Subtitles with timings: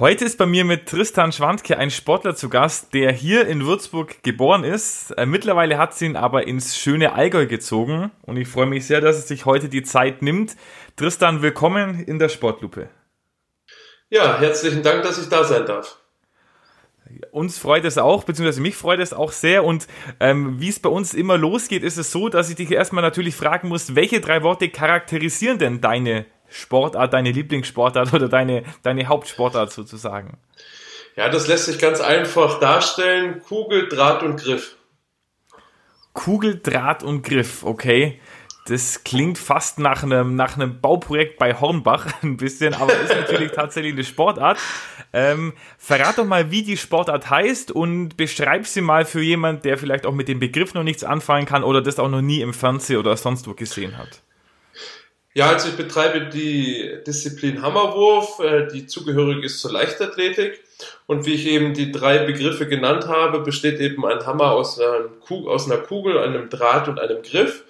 [0.00, 4.22] Heute ist bei mir mit Tristan Schwandke ein Sportler zu Gast, der hier in Würzburg
[4.22, 5.10] geboren ist.
[5.18, 9.00] Äh, mittlerweile hat sie ihn aber ins schöne Allgäu gezogen und ich freue mich sehr,
[9.00, 10.54] dass er sich heute die Zeit nimmt.
[10.94, 12.88] Tristan, willkommen in der Sportlupe.
[14.08, 15.98] Ja, herzlichen Dank, dass ich da sein darf.
[17.32, 19.64] Uns freut es auch, beziehungsweise mich freut es auch sehr.
[19.64, 19.88] Und
[20.20, 23.34] ähm, wie es bei uns immer losgeht, ist es so, dass ich dich erstmal natürlich
[23.34, 29.72] fragen muss, welche drei Worte charakterisieren denn deine Sportart, deine Lieblingssportart oder deine, deine Hauptsportart
[29.72, 30.38] sozusagen?
[31.16, 33.42] Ja, das lässt sich ganz einfach darstellen.
[33.42, 34.76] Kugel, Draht und Griff.
[36.12, 38.20] Kugel, Draht und Griff, okay.
[38.66, 43.52] Das klingt fast nach einem, nach einem Bauprojekt bei Hornbach ein bisschen, aber ist natürlich
[43.52, 44.58] tatsächlich eine Sportart.
[45.12, 49.78] Ähm, verrat doch mal, wie die Sportart heißt und beschreib sie mal für jemand, der
[49.78, 52.52] vielleicht auch mit dem Begriff noch nichts anfangen kann oder das auch noch nie im
[52.52, 54.22] Fernsehen oder sonst wo gesehen hat.
[55.38, 60.64] Ja, also ich betreibe die Disziplin Hammerwurf, äh, die zugehörig ist zur Leichtathletik.
[61.06, 65.76] Und wie ich eben die drei Begriffe genannt habe, besteht eben ein Hammer aus einer,
[65.78, 67.62] Kugel, einem Draht und einem Griff.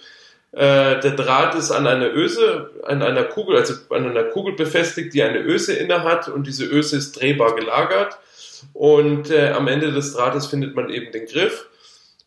[0.53, 5.13] Äh, der Draht ist an einer Öse, an einer Kugel, also an einer Kugel befestigt,
[5.13, 8.17] die eine Öse inne hat und diese Öse ist drehbar gelagert.
[8.73, 11.67] Und äh, am Ende des Drahtes findet man eben den Griff.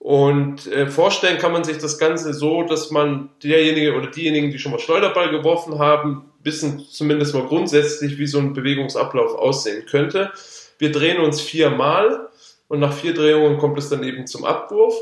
[0.04, 4.58] Und äh, vorstellen kann man sich das Ganze so, dass man derjenige oder diejenigen, die
[4.58, 10.32] schon mal Schleuderball geworfen haben, wissen zumindest mal grundsätzlich, wie so ein Bewegungsablauf aussehen könnte.
[10.80, 12.30] Wir drehen uns viermal
[12.68, 14.96] und nach vier Drehungen kommt es dann eben zum Abwurf.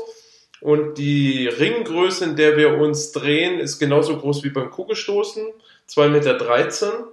[0.60, 5.46] Und die Ringgröße, in der wir uns drehen, ist genauso groß wie beim Kugelstoßen,
[5.88, 7.08] 2,13 Meter.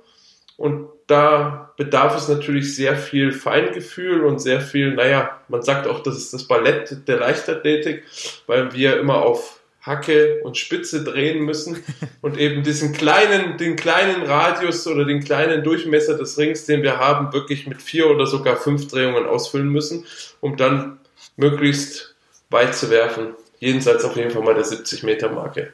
[0.57, 6.01] Und da bedarf es natürlich sehr viel Feingefühl und sehr viel, naja, man sagt auch,
[6.01, 8.03] das ist das Ballett der Leichtathletik,
[8.45, 11.81] weil wir immer auf Hacke und Spitze drehen müssen
[12.21, 16.99] und eben diesen kleinen, den kleinen Radius oder den kleinen Durchmesser des Rings, den wir
[16.99, 20.05] haben, wirklich mit vier oder sogar fünf Drehungen ausfüllen müssen,
[20.41, 20.99] um dann
[21.37, 22.15] möglichst
[22.49, 23.33] weit zu werfen.
[23.59, 25.71] Jenseits auf jeden Fall mal der 70 Meter Marke.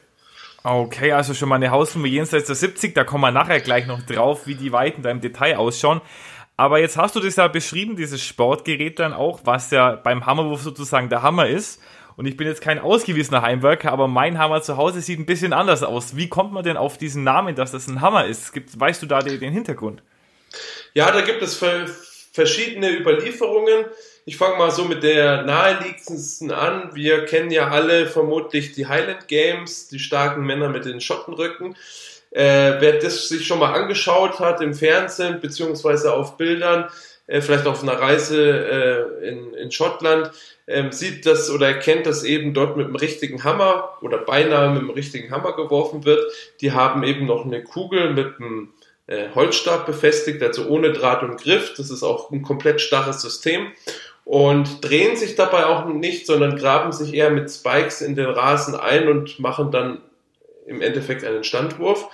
[0.66, 4.02] Okay, also schon mal eine Hausnummer jenseits der 70, da kommen wir nachher gleich noch
[4.04, 6.00] drauf, wie die Weiten da im Detail ausschauen.
[6.56, 10.62] Aber jetzt hast du das ja beschrieben, dieses Sportgerät dann auch, was ja beim Hammerwurf
[10.62, 11.82] sozusagen der Hammer ist.
[12.16, 15.52] Und ich bin jetzt kein ausgewiesener Heimwerker, aber mein Hammer zu Hause sieht ein bisschen
[15.52, 16.16] anders aus.
[16.16, 18.54] Wie kommt man denn auf diesen Namen, dass das ein Hammer ist?
[18.54, 20.02] Gibt, weißt du da den, den Hintergrund?
[20.94, 21.62] Ja, da gibt es
[22.32, 23.86] verschiedene Überlieferungen.
[24.26, 26.92] Ich fange mal so mit der naheliegendsten an.
[26.94, 31.76] Wir kennen ja alle vermutlich die Highland Games, die starken Männer mit den Schottenrücken.
[32.32, 36.90] Äh, wer das sich schon mal angeschaut hat im Fernsehen beziehungsweise auf Bildern,
[37.28, 40.32] äh, vielleicht auf einer Reise äh, in, in Schottland,
[40.68, 44.84] ähm, sieht das oder erkennt, dass eben dort mit dem richtigen Hammer oder beinahe mit
[44.84, 46.32] dem richtigen Hammer geworfen wird.
[46.62, 48.74] Die haben eben noch eine Kugel mit einem
[49.06, 51.74] äh, Holzstab befestigt, also ohne Draht und Griff.
[51.76, 53.74] Das ist auch ein komplett starres System
[54.26, 58.76] und drehen sich dabei auch nicht, sondern graben sich eher mit Spikes in den Rasen
[58.76, 60.02] ein und machen dann
[60.66, 62.08] im Endeffekt einen Standwurf.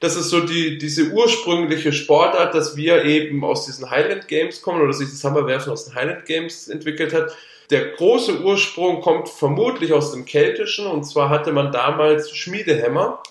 [0.00, 4.82] Das ist so die, diese ursprüngliche Sportart, dass wir eben aus diesen Highland Games kommen
[4.82, 7.34] oder sich das Hammerwerfen aus den Highland Games entwickelt hat.
[7.70, 13.22] Der große Ursprung kommt vermutlich aus dem Keltischen und zwar hatte man damals Schmiedehämmer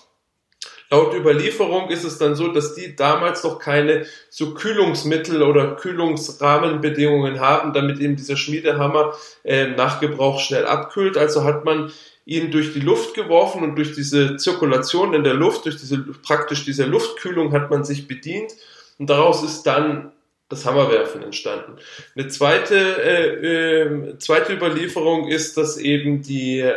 [0.94, 7.40] Laut Überlieferung ist es dann so, dass die damals noch keine so Kühlungsmittel oder Kühlungsrahmenbedingungen
[7.40, 9.12] haben, damit eben dieser Schmiedehammer
[9.42, 11.18] äh, nach Gebrauch schnell abkühlt.
[11.18, 11.90] Also hat man
[12.26, 16.64] ihn durch die Luft geworfen und durch diese Zirkulation in der Luft, durch diese praktisch
[16.64, 18.52] diese Luftkühlung hat man sich bedient
[19.00, 20.12] und daraus ist dann
[20.54, 21.76] das Hammerwerfen entstanden.
[22.16, 26.72] Eine zweite, äh, äh, zweite Überlieferung ist, dass eben die äh,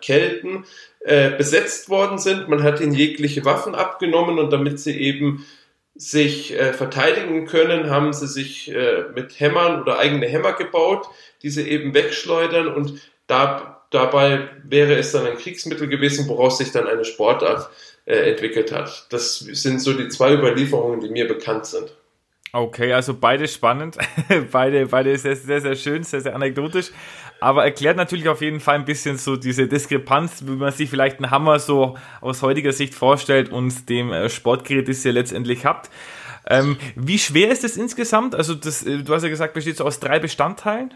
[0.00, 0.64] Kelten
[1.00, 2.48] äh, besetzt worden sind.
[2.48, 5.46] Man hat ihnen jegliche Waffen abgenommen und damit sie eben
[5.94, 11.08] sich äh, verteidigen können, haben sie sich äh, mit Hämmern oder eigene Hämmer gebaut,
[11.42, 16.72] die sie eben wegschleudern und da, dabei wäre es dann ein Kriegsmittel gewesen, woraus sich
[16.72, 17.68] dann eine Sportart
[18.06, 19.06] entwickelt hat.
[19.10, 21.92] Das sind so die zwei Überlieferungen, die mir bekannt sind.
[22.52, 23.98] Okay, also beide spannend,
[24.52, 26.90] beide, beide sehr, sehr, sehr schön, sehr, sehr anekdotisch,
[27.40, 31.18] aber erklärt natürlich auf jeden Fall ein bisschen so diese Diskrepanz, wie man sich vielleicht
[31.18, 35.90] einen Hammer so aus heutiger Sicht vorstellt und dem äh, Sportgerät, das ihr letztendlich habt.
[36.46, 38.34] Ähm, wie schwer ist es insgesamt?
[38.34, 40.94] Also das, äh, du hast ja gesagt, besteht so aus drei Bestandteilen?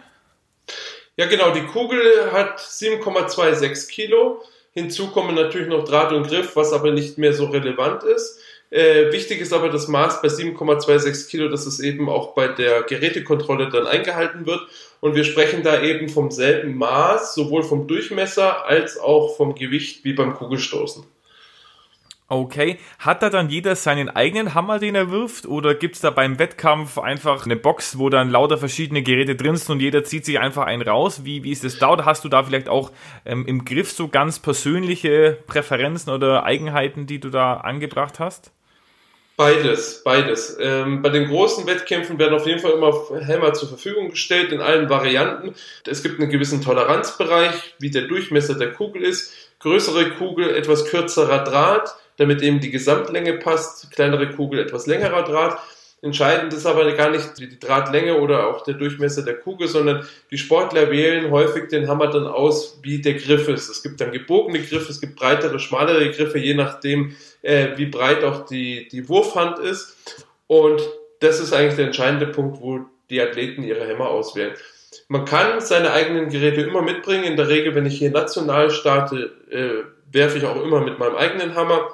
[1.17, 1.53] Ja, genau.
[1.53, 4.43] Die Kugel hat 7,26 Kilo
[4.75, 8.39] Hinzu kommen natürlich noch Draht und Griff, was aber nicht mehr so relevant ist.
[8.73, 12.85] Äh, wichtig ist aber das Maß bei 7,26 Kilo, dass es eben auch bei der
[12.85, 14.63] Gerätekontrolle dann eingehalten wird.
[15.01, 20.05] Und wir sprechen da eben vom selben Maß, sowohl vom Durchmesser als auch vom Gewicht
[20.05, 21.05] wie beim Kugelstoßen.
[22.29, 22.79] Okay.
[22.99, 25.45] Hat da dann jeder seinen eigenen Hammer, den er wirft?
[25.45, 29.57] Oder gibt es da beim Wettkampf einfach eine Box, wo dann lauter verschiedene Geräte drin
[29.57, 31.27] sind und jeder zieht sich einfach einen raus?
[31.27, 31.93] Wie, wie ist das da?
[31.93, 32.91] Oder hast du da vielleicht auch
[33.27, 38.51] ähm, im Griff so ganz persönliche Präferenzen oder Eigenheiten, die du da angebracht hast?
[39.43, 40.57] Beides, beides.
[40.61, 42.95] Ähm, bei den großen Wettkämpfen werden auf jeden Fall immer
[43.27, 45.57] Helmer zur Verfügung gestellt in allen Varianten.
[45.85, 49.33] Es gibt einen gewissen Toleranzbereich, wie der Durchmesser der Kugel ist.
[49.59, 55.59] Größere Kugel, etwas kürzerer Draht damit eben die Gesamtlänge passt, kleinere Kugel, etwas längerer Draht.
[56.05, 60.39] Entscheidend ist aber gar nicht die Drahtlänge oder auch der Durchmesser der Kugel, sondern die
[60.39, 63.69] Sportler wählen häufig den Hammer dann aus, wie der Griff ist.
[63.69, 68.25] Es gibt dann gebogene Griffe, es gibt breitere, schmalere Griffe, je nachdem, äh, wie breit
[68.25, 69.97] auch die, die Wurfhand ist.
[70.49, 70.83] Und
[71.21, 74.55] das ist eigentlich der entscheidende Punkt, wo die Athleten ihre Hämmer auswählen.
[75.07, 77.25] Man kann seine eigenen Geräte immer mitbringen.
[77.25, 81.15] In der Regel, wenn ich hier national starte, äh, werfe ich auch immer mit meinem
[81.15, 81.89] eigenen Hammer.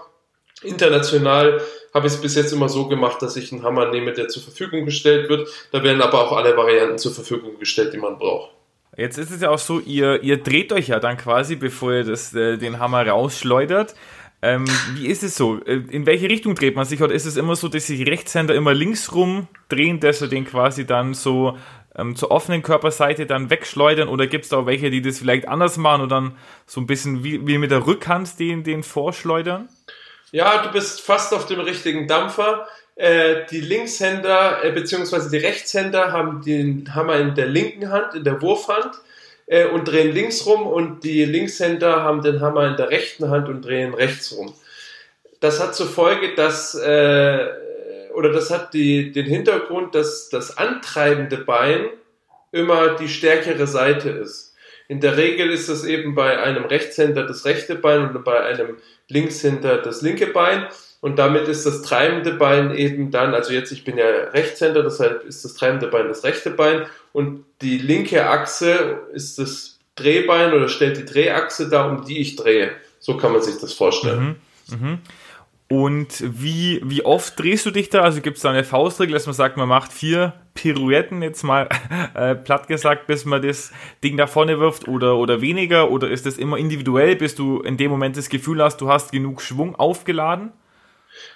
[0.62, 1.60] International
[1.94, 4.43] habe ich es bis jetzt immer so gemacht, dass ich einen Hammer nehme, der zur
[4.43, 5.49] Verfügung gestellt wird.
[5.72, 8.52] Da werden aber auch alle Varianten zur Verfügung gestellt, die man braucht.
[8.96, 12.05] Jetzt ist es ja auch so, ihr, ihr dreht euch ja dann quasi, bevor ihr
[12.05, 13.94] das, äh, den Hammer rausschleudert.
[14.43, 14.64] Ähm,
[14.94, 15.60] wie ist es so?
[15.64, 17.00] Äh, in welche Richtung dreht man sich?
[17.00, 20.44] Oder ist es immer so, dass sich Rechtshänder immer links rum drehen, dass sie den
[20.44, 21.56] quasi dann so
[21.96, 24.08] ähm, zur offenen Körperseite dann wegschleudern?
[24.08, 26.87] Oder gibt es da auch welche, die das vielleicht anders machen und dann so ein
[26.87, 29.69] bisschen wie, wie mit der Rückhand den, den vorschleudern?
[30.30, 32.69] Ja, du bist fast auf dem richtigen Dampfer.
[32.96, 35.30] Äh, die Linkshänder äh, bzw.
[35.30, 38.90] die Rechtshänder haben den Hammer in der linken Hand, in der Wurfhand
[39.46, 43.48] äh, und drehen links rum und die Linkshänder haben den Hammer in der rechten Hand
[43.48, 44.52] und drehen rechts rum.
[45.40, 47.46] Das hat zur Folge, dass äh,
[48.14, 51.88] oder das hat die, den Hintergrund, dass das antreibende Bein
[52.50, 54.47] immer die stärkere Seite ist.
[54.88, 58.79] In der Regel ist es eben bei einem Rechtshänder das rechte Bein und bei einem
[59.08, 60.67] Linkshänder das linke Bein.
[61.00, 65.25] Und damit ist das treibende Bein eben dann, also jetzt ich bin ja Rechtshänder, deshalb
[65.25, 70.69] ist das treibende Bein das rechte Bein und die linke Achse ist das Drehbein oder
[70.69, 72.73] stellt die Drehachse dar, um die ich drehe.
[72.99, 74.40] So kann man sich das vorstellen.
[74.69, 74.99] Mhm, mh.
[75.70, 78.00] Und wie, wie oft drehst du dich da?
[78.00, 81.68] Also gibt es da eine Faustregel, dass man sagt, man macht vier Pirouetten, jetzt mal
[82.14, 83.70] äh, platt gesagt, bis man das
[84.02, 85.90] Ding da vorne wirft oder, oder weniger?
[85.90, 89.12] Oder ist das immer individuell, bis du in dem Moment das Gefühl hast, du hast
[89.12, 90.52] genug Schwung aufgeladen?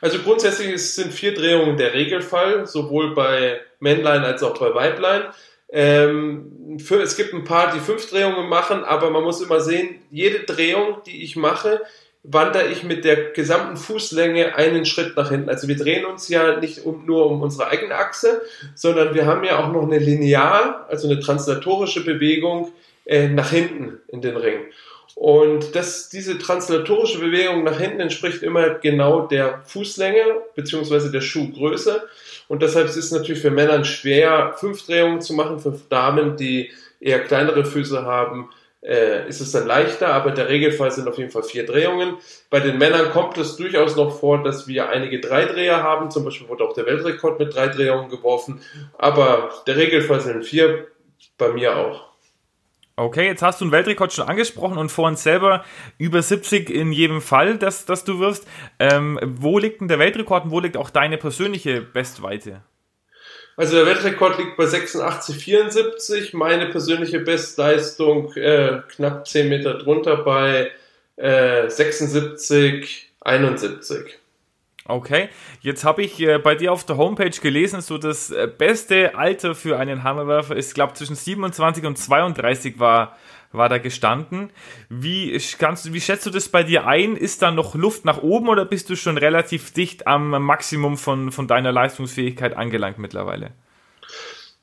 [0.00, 5.24] Also grundsätzlich sind vier Drehungen der Regelfall, sowohl bei Männlein als auch bei Weiblein.
[5.68, 10.00] Ähm, für, es gibt ein paar, die fünf Drehungen machen, aber man muss immer sehen,
[10.10, 11.82] jede Drehung, die ich mache,
[12.24, 15.48] wandere ich mit der gesamten Fußlänge einen Schritt nach hinten.
[15.48, 18.42] Also wir drehen uns ja nicht um, nur um unsere eigene Achse,
[18.74, 22.72] sondern wir haben ja auch noch eine linear, also eine translatorische Bewegung
[23.06, 24.60] äh, nach hinten in den Ring.
[25.14, 32.08] Und das, diese translatorische Bewegung nach hinten entspricht immer genau der Fußlänge beziehungsweise der Schuhgröße.
[32.48, 36.70] Und deshalb ist es natürlich für Männer schwer, fünf Drehungen zu machen, für Damen, die
[37.00, 38.48] eher kleinere Füße haben,
[38.82, 42.16] äh, ist es dann leichter, aber der Regelfall sind auf jeden Fall vier Drehungen.
[42.50, 46.10] Bei den Männern kommt es durchaus noch vor, dass wir einige Dreidreher haben.
[46.10, 48.60] Zum Beispiel wurde auch der Weltrekord mit drei Drehungen geworfen.
[48.98, 50.88] Aber der Regelfall sind vier,
[51.38, 52.12] bei mir auch.
[52.96, 55.64] Okay, jetzt hast du einen Weltrekord schon angesprochen und vor uns selber
[55.96, 58.46] über 70 in jedem Fall, dass, dass du wirst.
[58.78, 62.62] Ähm, wo liegt denn der Weltrekord und wo liegt auch deine persönliche Bestweite?
[63.56, 66.36] Also der Weltrekord liegt bei 86,74.
[66.36, 70.72] Meine persönliche Bestleistung äh, knapp 10 Meter drunter bei
[71.16, 74.10] äh, 76,71.
[74.84, 75.28] Okay,
[75.60, 79.54] jetzt habe ich äh, bei dir auf der Homepage gelesen, so das äh, beste Alter
[79.54, 83.16] für einen Hammerwerfer ist, glaube zwischen 27 und 32 war
[83.52, 84.50] war da gestanden.
[84.88, 87.16] Wie, kannst, wie schätzt du das bei dir ein?
[87.16, 91.32] Ist da noch Luft nach oben oder bist du schon relativ dicht am Maximum von,
[91.32, 93.52] von deiner Leistungsfähigkeit angelangt mittlerweile?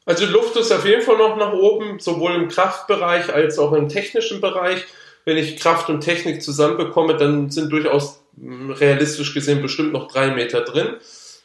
[0.06, 3.90] Also Luft ist auf jeden Fall noch nach oben, sowohl im Kraftbereich als auch im
[3.90, 4.86] technischen Bereich.
[5.26, 10.32] Wenn ich Kraft und Technik zusammenbekomme, dann sind durchaus hm, realistisch gesehen bestimmt noch drei
[10.32, 10.96] Meter drin.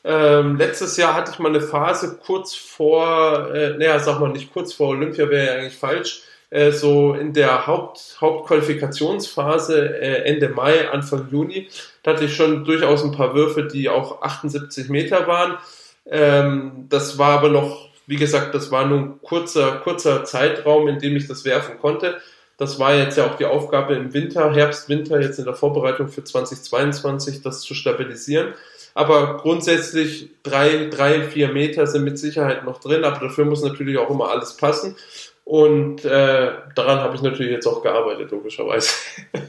[0.04, 4.52] Ähm, letztes Jahr hatte ich mal eine Phase kurz vor, äh, naja, sag mal nicht
[4.52, 10.48] kurz vor Olympia, wäre ja eigentlich falsch, äh, so in der Haupt, Hauptqualifikationsphase äh, Ende
[10.48, 11.68] Mai, Anfang Juni,
[12.02, 15.58] da hatte ich schon durchaus ein paar Würfe, die auch 78 Meter waren.
[16.06, 20.98] Ähm, das war aber noch, wie gesagt, das war nur ein kurzer, kurzer Zeitraum, in
[20.98, 22.20] dem ich das werfen konnte.
[22.56, 26.08] Das war jetzt ja auch die Aufgabe im Winter, Herbst, Winter, jetzt in der Vorbereitung
[26.08, 28.54] für 2022, das zu stabilisieren.
[28.94, 33.98] Aber grundsätzlich drei, drei, vier Meter sind mit Sicherheit noch drin, aber dafür muss natürlich
[33.98, 34.94] auch immer alles passen.
[35.44, 38.90] Und äh, daran habe ich natürlich jetzt auch gearbeitet, logischerweise.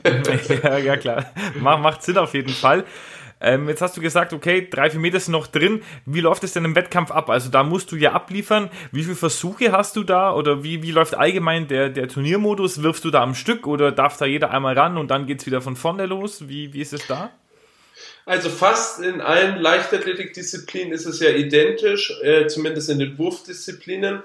[0.64, 1.32] ja, ja, klar.
[1.60, 2.84] Macht, macht Sinn auf jeden Fall.
[3.42, 5.84] Ähm, jetzt hast du gesagt, okay, drei, vier Meter sind noch drin.
[6.06, 7.30] Wie läuft es denn im Wettkampf ab?
[7.30, 8.70] Also da musst du ja abliefern.
[8.92, 10.34] Wie viele Versuche hast du da?
[10.34, 12.82] Oder wie, wie läuft allgemein der, der Turniermodus?
[12.82, 15.46] Wirfst du da am Stück oder darf da jeder einmal ran und dann geht es
[15.46, 16.48] wieder von vorne los?
[16.48, 17.32] Wie, wie ist es da?
[18.26, 24.24] Also fast in allen Leichtathletikdisziplinen ist es ja identisch, äh, zumindest in den Wurfdisziplinen,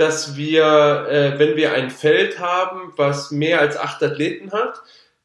[0.00, 0.64] dass wir,
[1.10, 4.80] äh, wenn wir ein Feld haben, was mehr als acht Athleten hat,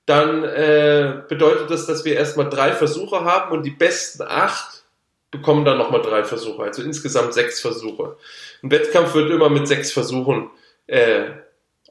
[0.05, 4.83] dann äh, bedeutet das, dass wir erstmal drei Versuche haben und die besten acht
[5.31, 8.17] bekommen dann nochmal drei Versuche, also insgesamt sechs Versuche.
[8.61, 10.51] Ein Wettkampf wird immer mit sechs Versuchen
[10.87, 11.23] äh,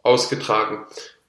[0.02, 0.84] ausgetragen.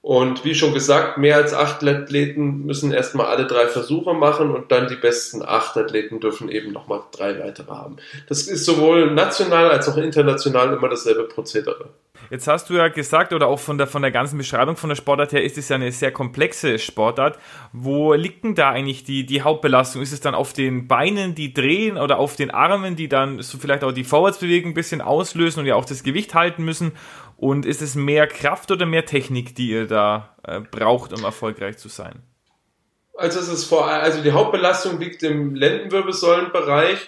[0.06, 4.70] Und wie schon gesagt, mehr als acht Athleten müssen erstmal alle drei Versuche machen und
[4.70, 7.96] dann die besten acht Athleten dürfen eben nochmal drei weitere haben.
[8.28, 11.88] Das ist sowohl national als auch international immer dasselbe Prozedere.
[12.30, 14.96] Jetzt hast du ja gesagt, oder auch von der, von der ganzen Beschreibung von der
[14.96, 17.38] Sportart her, ist es ja eine sehr komplexe Sportart.
[17.72, 20.02] Wo liegt denn da eigentlich die, die Hauptbelastung?
[20.02, 23.58] Ist es dann auf den Beinen, die drehen oder auf den Armen, die dann so
[23.58, 26.92] vielleicht auch die Vorwärtsbewegung ein bisschen auslösen und ja auch das Gewicht halten müssen?
[27.36, 31.76] Und ist es mehr Kraft oder mehr Technik, die ihr da äh, braucht, um erfolgreich
[31.76, 32.22] zu sein?
[33.14, 36.98] Also es ist vor also die Hauptbelastung liegt im Lendenwirbelsäulenbereich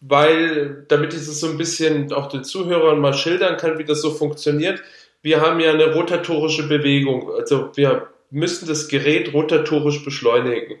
[0.00, 4.00] weil, damit ich es so ein bisschen auch den Zuhörern mal schildern kann, wie das
[4.00, 4.80] so funktioniert.
[5.22, 10.76] Wir haben ja eine rotatorische Bewegung, also wir müssen das Gerät rotatorisch beschleunigen.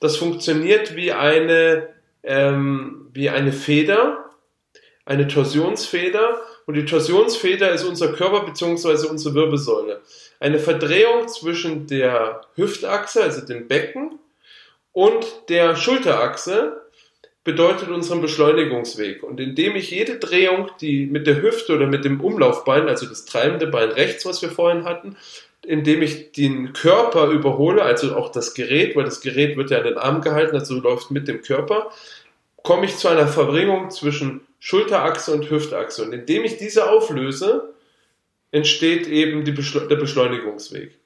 [0.00, 1.88] Das funktioniert wie eine,
[2.22, 4.30] ähm, wie eine Feder,
[5.04, 6.40] eine Torsionsfeder.
[6.70, 9.08] Und die Torsionsfeder ist unser Körper bzw.
[9.08, 10.02] unsere Wirbelsäule.
[10.38, 14.20] Eine Verdrehung zwischen der Hüftachse, also dem Becken,
[14.92, 16.80] und der Schulterachse
[17.42, 19.24] bedeutet unseren Beschleunigungsweg.
[19.24, 23.24] Und indem ich jede Drehung, die mit der Hüfte oder mit dem Umlaufbein, also das
[23.24, 25.16] treibende Bein rechts, was wir vorhin hatten,
[25.66, 29.84] indem ich den Körper überhole, also auch das Gerät, weil das Gerät wird ja an
[29.86, 31.90] den Arm gehalten, also läuft mit dem Körper,
[32.62, 36.04] komme ich zu einer Verbringung zwischen Schulterachse und Hüftachse.
[36.04, 37.74] Und indem ich diese auflöse,
[38.52, 40.98] entsteht eben Beschle der Beschleunigungsweg.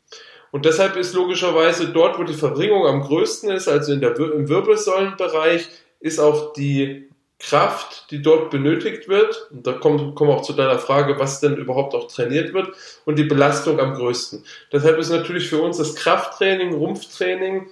[0.50, 4.49] Und deshalb ist logischerweise dort, wo die Verbringung am größten ist, also in der, im
[4.49, 5.68] Wirbelsäulenbereich,
[6.00, 7.08] ist auch die
[7.38, 11.56] Kraft, die dort benötigt wird, und da kommen komm auch zu deiner Frage, was denn
[11.56, 12.68] überhaupt auch trainiert wird,
[13.04, 14.44] und die Belastung am größten.
[14.73, 17.68] Deshalb ist natürlich für uns das Krafttraining, Rumpftraining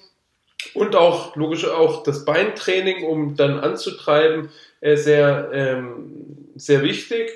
[0.75, 4.51] und auch logisch auch das Beintraining, um dann anzutreiben,
[4.83, 7.31] sehr, ähm, sehr wichtig.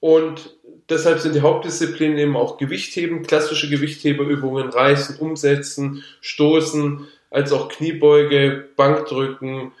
[0.00, 0.56] Und
[0.88, 8.68] deshalb sind die Hauptdisziplinen eben auch Gewichtheben, klassische Gewichtheberübungen, Reißen, Umsetzen, Stoßen, als auch Kniebeuge,
[8.76, 9.72] Bankdrücken,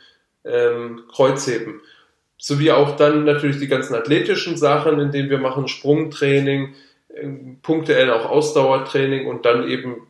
[0.44, 1.80] ähm, Kreuzheben.
[2.36, 6.74] Sowie auch dann natürlich die ganzen athletischen Sachen, in denen wir machen Sprungtraining,
[7.08, 7.26] äh,
[7.62, 10.06] punktuell auch Ausdauertraining und dann eben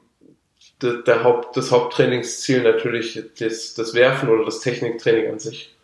[0.83, 5.75] der, der Haupt, das Haupttrainingsziel natürlich das, das Werfen oder das Techniktraining an sich.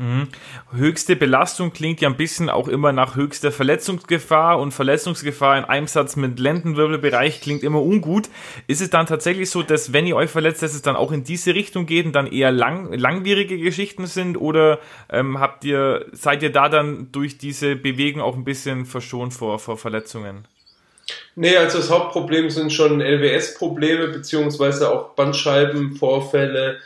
[0.00, 0.28] Mhm.
[0.72, 5.88] Höchste Belastung klingt ja ein bisschen auch immer nach höchster Verletzungsgefahr und Verletzungsgefahr in einem
[5.88, 8.30] Satz mit Lendenwirbelbereich klingt immer ungut.
[8.66, 11.22] Ist es dann tatsächlich so, dass wenn ihr euch verletzt, dass es dann auch in
[11.22, 14.78] diese Richtung geht und dann eher lang, langwierige Geschichten sind oder
[15.10, 19.58] ähm, habt ihr, seid ihr da dann durch diese Bewegung auch ein bisschen verschont vor,
[19.58, 20.46] vor Verletzungen?
[21.34, 26.78] Nee, also das Hauptproblem sind schon LWS-Probleme beziehungsweise auch Bandscheibenvorfälle,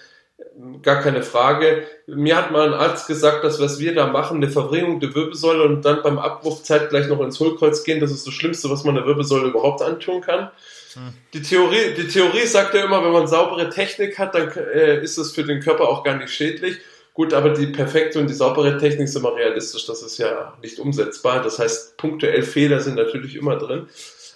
[0.83, 1.85] gar keine Frage.
[2.07, 5.65] Mir hat mal ein Arzt gesagt, dass was wir da machen, eine Verbringung der Wirbelsäule
[5.65, 8.95] und dann beim Abwurf zeitgleich noch ins Hohlkreuz gehen, das ist das Schlimmste, was man
[8.95, 10.51] der Wirbelsäule überhaupt antun kann.
[10.95, 11.13] Hm.
[11.33, 15.19] Die Theorie, die Theorie sagt ja immer, wenn man saubere Technik hat, dann äh, ist
[15.19, 16.77] es für den Körper auch gar nicht schädlich.
[17.15, 20.81] Gut, aber die perfekte und die saubere Technik ist immer realistisch, das ist ja nicht
[20.81, 21.43] umsetzbar.
[21.43, 23.89] Das heißt, punktuell Fehler sind natürlich immer drin.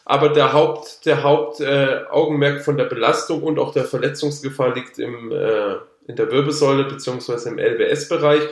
[0.04, 5.32] Aber der Haupt, der Hauptaugenmerk äh, von der Belastung und auch der Verletzungsgefahr liegt im,
[5.32, 5.74] äh,
[6.08, 8.42] in der Wirbelsäule beziehungsweise im LWS-Bereich.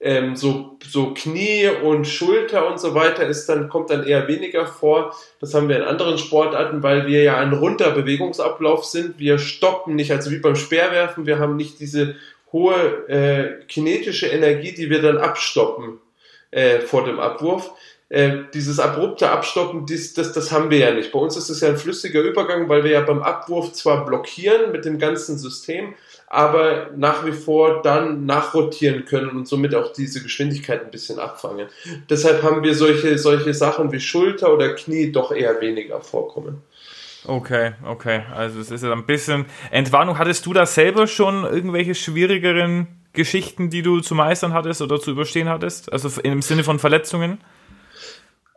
[0.00, 4.66] Ähm, so, so Knie und Schulter und so weiter ist dann, kommt dann eher weniger
[4.66, 5.16] vor.
[5.40, 9.18] Das haben wir in anderen Sportarten, weil wir ja ein runder Bewegungsablauf sind.
[9.18, 12.14] Wir stoppen nicht, also wie beim Speerwerfen, wir haben nicht diese
[12.52, 15.98] hohe äh, kinetische Energie, die wir dann abstoppen
[16.50, 17.72] äh, vor dem Abwurf.
[18.08, 21.12] Äh, dieses abrupte Abstoppen, dies, das, das haben wir ja nicht.
[21.12, 24.72] Bei uns ist es ja ein flüssiger Übergang, weil wir ja beim Abwurf zwar blockieren
[24.72, 25.94] mit dem ganzen System,
[26.30, 31.68] aber nach wie vor dann nachrotieren können und somit auch diese Geschwindigkeit ein bisschen abfangen.
[32.10, 36.62] Deshalb haben wir solche, solche Sachen wie Schulter oder Knie doch eher weniger vorkommen.
[37.24, 38.22] Okay, okay.
[38.34, 40.18] Also es ist ja ein bisschen Entwarnung.
[40.18, 45.10] Hattest du da selber schon irgendwelche schwierigeren Geschichten, die du zu meistern hattest oder zu
[45.10, 45.92] überstehen hattest?
[45.92, 47.38] Also im Sinne von Verletzungen?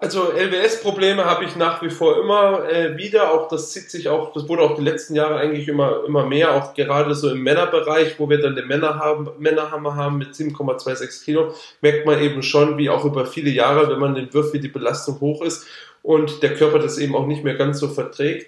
[0.03, 3.31] Also LWS-Probleme habe ich nach wie vor immer äh, wieder.
[3.33, 6.55] Auch das zieht sich auch, das wurde auch die letzten Jahre eigentlich immer immer mehr,
[6.55, 11.23] auch gerade so im Männerbereich, wo wir dann den Männer haben, Männerhammer haben mit 7,26
[11.23, 14.69] Kilo, merkt man eben schon, wie auch über viele Jahre, wenn man den wie die
[14.69, 15.67] Belastung hoch ist
[16.01, 18.47] und der Körper das eben auch nicht mehr ganz so verträgt.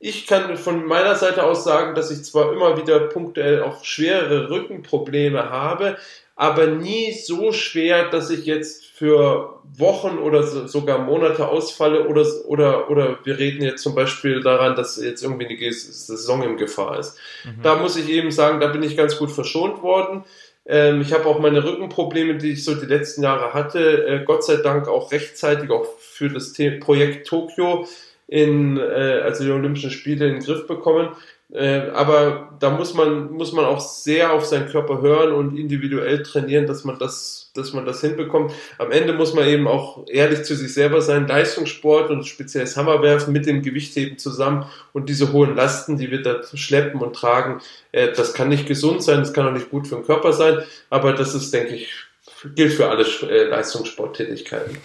[0.00, 4.50] Ich kann von meiner Seite aus sagen, dass ich zwar immer wieder punktuell auch schwere
[4.50, 5.96] Rückenprobleme habe,
[6.38, 12.24] aber nie so schwer, dass ich jetzt für Wochen oder so, sogar Monate ausfalle oder,
[12.46, 17.00] oder, oder wir reden jetzt zum Beispiel daran, dass jetzt irgendwie eine Saison in Gefahr
[17.00, 17.18] ist.
[17.44, 17.62] Mhm.
[17.64, 20.24] Da muss ich eben sagen, da bin ich ganz gut verschont worden.
[20.64, 24.44] Ähm, ich habe auch meine Rückenprobleme, die ich so die letzten Jahre hatte, äh, Gott
[24.44, 27.88] sei Dank auch rechtzeitig auch für das Projekt Tokio
[28.28, 31.08] in, äh, also die Olympischen Spiele in den Griff bekommen.
[31.50, 36.22] Äh, aber da muss man, muss man auch sehr auf seinen Körper hören und individuell
[36.22, 38.52] trainieren, dass man das, dass man das hinbekommt.
[38.76, 41.26] Am Ende muss man eben auch ehrlich zu sich selber sein.
[41.26, 46.22] Leistungssport und speziell das Hammerwerfen mit dem Gewichtheben zusammen und diese hohen Lasten, die wir
[46.22, 47.62] da schleppen und tragen,
[47.92, 50.58] äh, das kann nicht gesund sein, das kann auch nicht gut für den Körper sein.
[50.90, 52.07] Aber das ist, denke ich,
[52.54, 54.78] gilt für alle äh, Leistungssporttätigkeiten.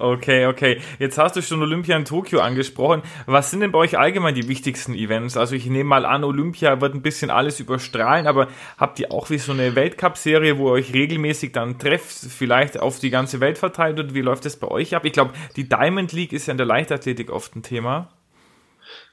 [0.00, 0.80] Okay, okay.
[1.00, 3.02] Jetzt hast du schon Olympia in Tokio angesprochen.
[3.26, 5.36] Was sind denn bei euch allgemein die wichtigsten Events?
[5.36, 9.28] Also ich nehme mal an, Olympia wird ein bisschen alles überstrahlen, aber habt ihr auch
[9.30, 13.58] wie so eine Weltcup-Serie, wo ihr euch regelmäßig dann trefft, vielleicht auf die ganze Welt
[13.58, 15.04] verteilt und wie läuft das bei euch ab?
[15.04, 18.08] Ich glaube, die Diamond League ist ja in der Leichtathletik oft ein Thema.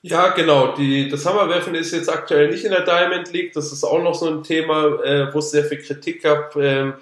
[0.01, 0.75] Ja, genau.
[0.75, 3.53] Die, das Hammerwerfen ist jetzt aktuell nicht in der Diamond League.
[3.53, 6.55] Das ist auch noch so ein Thema, äh, wo es sehr viel Kritik gab.
[6.55, 6.93] Ähm,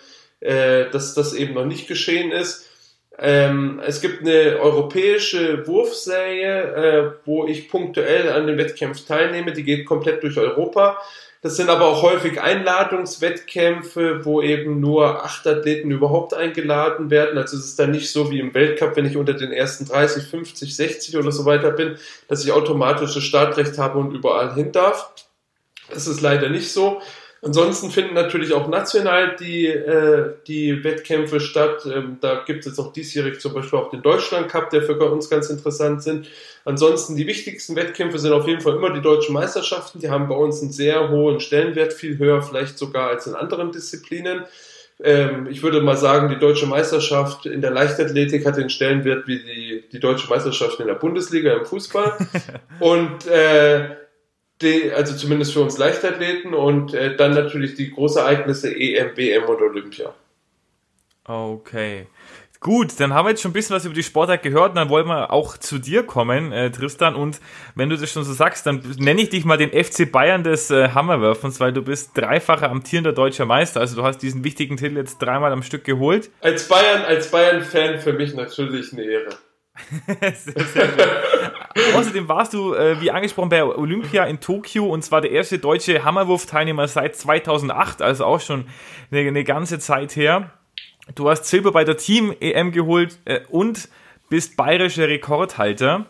[0.44, 2.70] äh, dass das eben noch nicht geschehen ist.
[3.18, 9.54] Ähm, es gibt eine europäische Wurfserie, äh, wo ich punktuell an den Wettkämpfen teilnehme.
[9.54, 10.98] Die geht komplett durch Europa.
[11.44, 17.38] Das sind aber auch häufig Einladungswettkämpfe, wo eben nur acht Athleten überhaupt eingeladen werden.
[17.38, 20.24] Also es ist dann nicht so wie im Weltcup, wenn ich unter den ersten 30,
[20.24, 21.98] 50, 60 oder so weiter bin,
[22.30, 25.12] dass ich automatisches Startrecht habe und überall hin darf.
[25.94, 27.02] Das ist leider nicht so.
[27.46, 31.86] Ansonsten finden natürlich auch national die, äh, die Wettkämpfe statt.
[31.86, 34.98] Ähm, da gibt es jetzt auch diesjährig zum Beispiel auch den Deutschland Cup, der für
[35.12, 36.30] uns ganz interessant sind.
[36.64, 40.00] Ansonsten die wichtigsten Wettkämpfe sind auf jeden Fall immer die deutschen Meisterschaften.
[40.00, 43.74] Die haben bei uns einen sehr hohen Stellenwert, viel höher vielleicht sogar als in anderen
[43.74, 44.44] Disziplinen.
[45.04, 49.40] Ähm, ich würde mal sagen, die deutsche Meisterschaft in der Leichtathletik hat den Stellenwert wie
[49.40, 52.16] die, die deutsche Meisterschaft in der Bundesliga im Fußball.
[52.80, 54.03] Und äh,
[54.64, 59.62] die, also zumindest für uns Leichtathleten und äh, dann natürlich die Großereignisse EM, WM und
[59.62, 60.14] Olympia.
[61.26, 62.08] Okay.
[62.64, 64.88] Gut, dann haben wir jetzt schon ein bisschen was über die Sportart gehört und dann
[64.88, 67.14] wollen wir auch zu dir kommen, äh, Tristan.
[67.14, 67.42] Und
[67.76, 70.72] wenn du das schon so sagst, dann nenne ich dich mal den FC Bayern des
[70.72, 73.82] äh, Hammerwerfens, weil du bist dreifacher amtierender deutscher Meister.
[73.82, 76.32] Also du hast diesen wichtigen Titel jetzt dreimal am Stück geholt.
[76.40, 79.30] Als Bayern, als Bayern-Fan für mich natürlich eine Ehre.
[80.34, 80.88] sehr, sehr
[81.96, 86.04] Außerdem warst du, äh, wie angesprochen, bei Olympia in Tokio und zwar der erste deutsche
[86.04, 88.66] Hammerwurf-Teilnehmer seit 2008, also auch schon
[89.12, 90.52] eine, eine, ganze Zeit her.
[91.16, 93.90] Du hast Silber bei der Team-EM geholt äh, und
[94.30, 96.06] bist bayerischer Rekordhalter.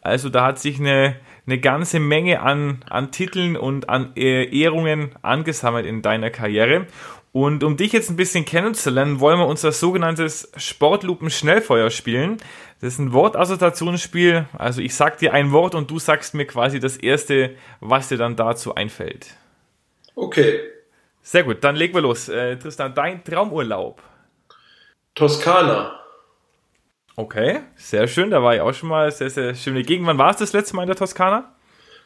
[0.00, 5.10] Also da hat sich eine, eine ganze Menge an, an Titeln und an äh, Ehrungen
[5.22, 6.86] angesammelt in deiner Karriere.
[7.32, 12.38] Und um dich jetzt ein bisschen kennenzulernen, wollen wir unser sogenanntes Sportlupen-Schnellfeuer spielen.
[12.80, 14.46] Das ist ein Wortassoziationsspiel.
[14.58, 18.18] Also ich sag dir ein Wort und du sagst mir quasi das erste, was dir
[18.18, 19.28] dann dazu einfällt.
[20.16, 20.60] Okay.
[21.22, 22.28] Sehr gut, dann legen wir los.
[22.28, 24.02] Äh, Tristan, dein Traumurlaub?
[25.14, 26.00] Toskana.
[27.14, 28.30] Okay, sehr schön.
[28.30, 30.06] Da war ich auch schon mal sehr, sehr schöne Gegend.
[30.06, 31.54] Wann war es das letzte Mal in der Toskana?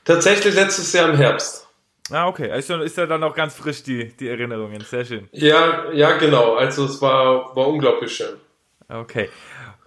[0.04, 1.63] Tatsächlich letztes Jahr im Herbst.
[2.10, 2.50] Ah, okay.
[2.50, 4.82] Also ist ja dann auch ganz frisch die, die Erinnerungen.
[4.82, 5.28] Sehr schön.
[5.32, 6.54] Ja, ja, genau.
[6.54, 8.36] Also es war, war unglaublich schön.
[8.88, 9.30] Okay.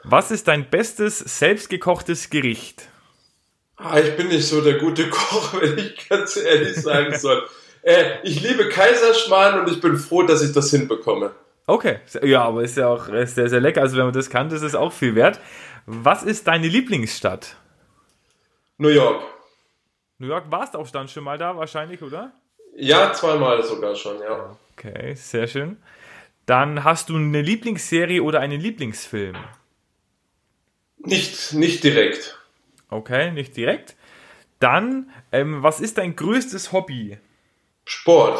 [0.03, 2.87] Was ist dein bestes selbstgekochtes Gericht?
[3.75, 7.47] Ah, ich bin nicht so der gute Koch, wenn ich ganz ehrlich sagen soll.
[7.83, 11.31] äh, ich liebe Kaiserschmarrn und ich bin froh, dass ich das hinbekomme.
[11.67, 13.81] Okay, ja, aber ist ja auch sehr, sehr lecker.
[13.81, 15.39] Also wenn man das kann, das ist auch viel wert.
[15.85, 17.57] Was ist deine Lieblingsstadt?
[18.77, 19.21] New York.
[20.19, 22.31] New York warst auch dann schon mal da, wahrscheinlich, oder?
[22.75, 24.55] Ja, zweimal sogar schon, ja.
[24.73, 25.77] Okay, sehr schön.
[26.45, 29.35] Dann hast du eine Lieblingsserie oder einen Lieblingsfilm?
[30.99, 32.39] Nicht, nicht direkt.
[32.89, 33.95] Okay, nicht direkt.
[34.59, 37.17] Dann, ähm, was ist dein größtes Hobby?
[37.85, 38.39] Sport.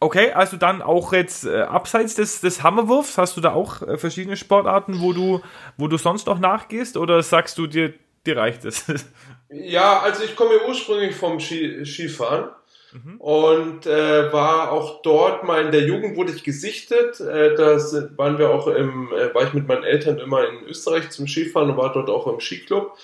[0.00, 3.98] Okay, also dann auch jetzt äh, abseits des, des Hammerwurfs, hast du da auch äh,
[3.98, 5.40] verschiedene Sportarten, wo du,
[5.76, 6.96] wo du sonst noch nachgehst?
[6.96, 8.84] Oder sagst du dir, dir reicht es.
[9.50, 12.50] Ja, also ich komme ursprünglich vom Ski Skifahren
[12.92, 13.20] mhm.
[13.20, 17.20] und äh, war auch dort mal in der Jugend wurde ich gesichtet.
[17.20, 17.78] Äh, da
[18.16, 21.70] waren wir auch im, äh, war ich mit meinen Eltern immer in Österreich zum Skifahren
[21.70, 22.96] und war dort auch im Skiclub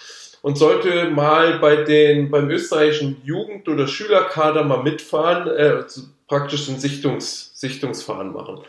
[0.42, 5.82] und sollte mal bei den beim österreichischen Jugend- oder Schülerkader mal mitfahren, äh,
[6.28, 8.60] praktisch ein Sichtungs, Sichtungsfahren machen.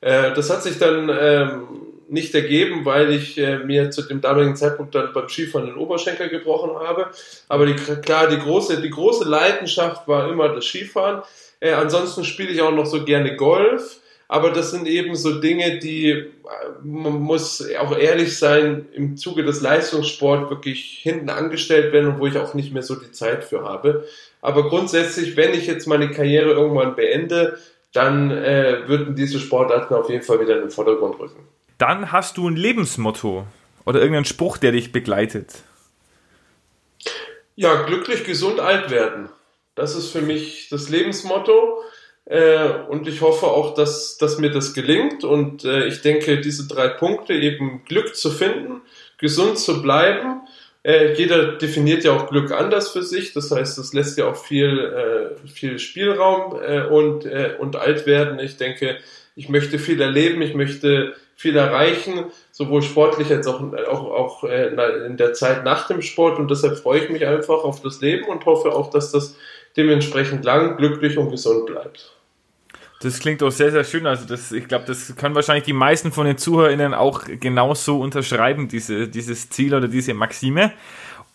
[0.00, 1.68] Äh, das hat sich dann ähm,
[2.08, 6.28] nicht ergeben, weil ich äh, mir zu dem damaligen Zeitpunkt dann beim Skifahren den Oberschenkel
[6.28, 7.10] gebrochen habe.
[7.48, 11.22] Aber die, klar, die große, die große Leidenschaft war immer das Skifahren.
[11.60, 14.00] Äh, ansonsten spiele ich auch noch so gerne Golf.
[14.30, 16.26] Aber das sind eben so Dinge, die, äh,
[16.82, 22.26] man muss auch ehrlich sein, im Zuge des Leistungssports wirklich hinten angestellt werden und wo
[22.26, 24.04] ich auch nicht mehr so die Zeit für habe.
[24.42, 27.58] Aber grundsätzlich, wenn ich jetzt meine Karriere irgendwann beende,
[27.92, 31.48] dann äh, würden diese Sportarten auf jeden Fall wieder in den Vordergrund rücken.
[31.78, 33.46] Dann hast du ein Lebensmotto
[33.86, 35.62] oder irgendeinen Spruch, der dich begleitet.
[37.54, 39.30] Ja, glücklich, gesund, alt werden.
[39.74, 41.82] Das ist für mich das Lebensmotto.
[42.24, 45.24] Äh, und ich hoffe auch, dass, dass mir das gelingt.
[45.24, 48.82] Und äh, ich denke, diese drei Punkte, eben Glück zu finden,
[49.16, 50.42] gesund zu bleiben.
[50.82, 53.32] Äh, jeder definiert ja auch Glück anders für sich.
[53.32, 56.52] Das heißt, das lässt ja auch viel, viel Spielraum
[56.90, 57.24] und,
[57.58, 58.38] und alt werden.
[58.38, 58.98] Ich denke,
[59.34, 64.74] ich möchte viel erleben, ich möchte viel erreichen, sowohl sportlich als auch, auch, auch äh,
[65.06, 66.36] in der Zeit nach dem Sport.
[66.40, 69.36] Und deshalb freue ich mich einfach auf das Leben und hoffe auch, dass das
[69.76, 72.12] dementsprechend lang, glücklich und gesund bleibt.
[73.02, 74.08] Das klingt auch sehr, sehr schön.
[74.08, 78.66] Also das, ich glaube, das können wahrscheinlich die meisten von den ZuhörerInnen auch genauso unterschreiben,
[78.66, 80.72] diese, dieses Ziel oder diese Maxime.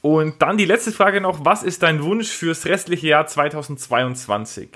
[0.01, 4.67] Und dann die letzte Frage noch, was ist dein Wunsch fürs restliche Jahr 2022?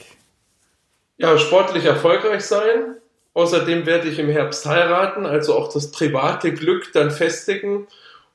[1.18, 2.96] Ja, sportlich erfolgreich sein,
[3.38, 7.86] Außerdem werde ich im Herbst heiraten, also auch das private Glück dann festigen.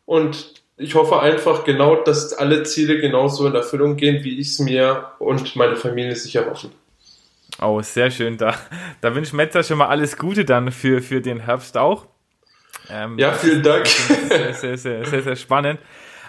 [0.07, 4.59] Und ich hoffe einfach genau, dass alle Ziele genauso in Erfüllung gehen, wie ich es
[4.61, 6.71] mir und meine Familie sich erhoffen.
[7.61, 8.37] Oh, sehr schön.
[8.37, 8.55] Da,
[9.01, 12.07] da wünsche ich Metzer schon mal alles Gute dann für, für den Herbst auch.
[12.89, 13.89] Ähm, ja, vielen Dank.
[13.89, 15.81] Sehr, sehr, sehr, sehr, sehr spannend.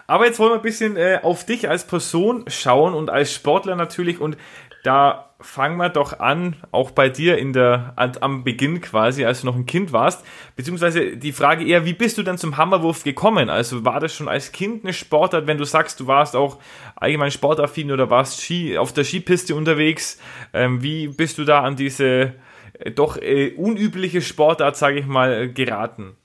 [0.06, 3.76] Aber jetzt wollen wir ein bisschen äh, auf dich als Person schauen und als Sportler
[3.76, 4.20] natürlich.
[4.20, 4.38] Und
[4.84, 9.48] da fangen wir doch an, auch bei dir in der, am Beginn quasi, als du
[9.48, 13.50] noch ein Kind warst, beziehungsweise die Frage eher, wie bist du denn zum Hammerwurf gekommen?
[13.50, 16.60] Also war das schon als Kind eine Sportart, wenn du sagst, du warst auch
[16.96, 20.20] allgemein sportaffin oder warst Ski, auf der Skipiste unterwegs,
[20.54, 22.34] ähm, wie bist du da an diese
[22.74, 26.18] äh, doch äh, unübliche Sportart, sage ich mal, geraten?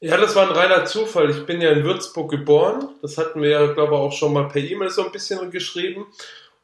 [0.00, 1.30] Ja, das war ein reiner Zufall.
[1.30, 2.88] Ich bin ja in Würzburg geboren.
[3.00, 6.04] Das hatten wir ja, glaube ich, auch schon mal per E-Mail so ein bisschen geschrieben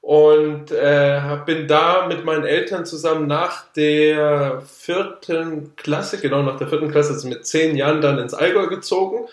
[0.03, 6.69] und äh, bin da mit meinen Eltern zusammen nach der vierten Klasse, genau nach der
[6.69, 9.29] vierten Klasse, also mit zehn Jahren dann ins Allgäu gezogen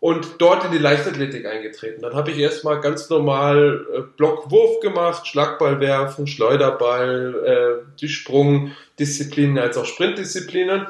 [0.00, 2.02] und dort in die Leichtathletik eingetreten.
[2.02, 9.58] Dann habe ich erstmal ganz normal äh, Blockwurf gemacht, Schlagball werfen, Schleuderball, äh, die Sprungdisziplinen
[9.58, 10.86] als auch Sprintdisziplinen.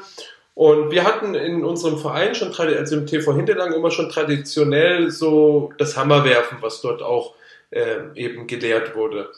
[0.55, 5.71] Und wir hatten in unserem Verein schon, also im TV Hinterlang immer schon traditionell so
[5.77, 7.36] das Hammerwerfen, was dort auch
[7.71, 9.29] äh, eben gelehrt wurde.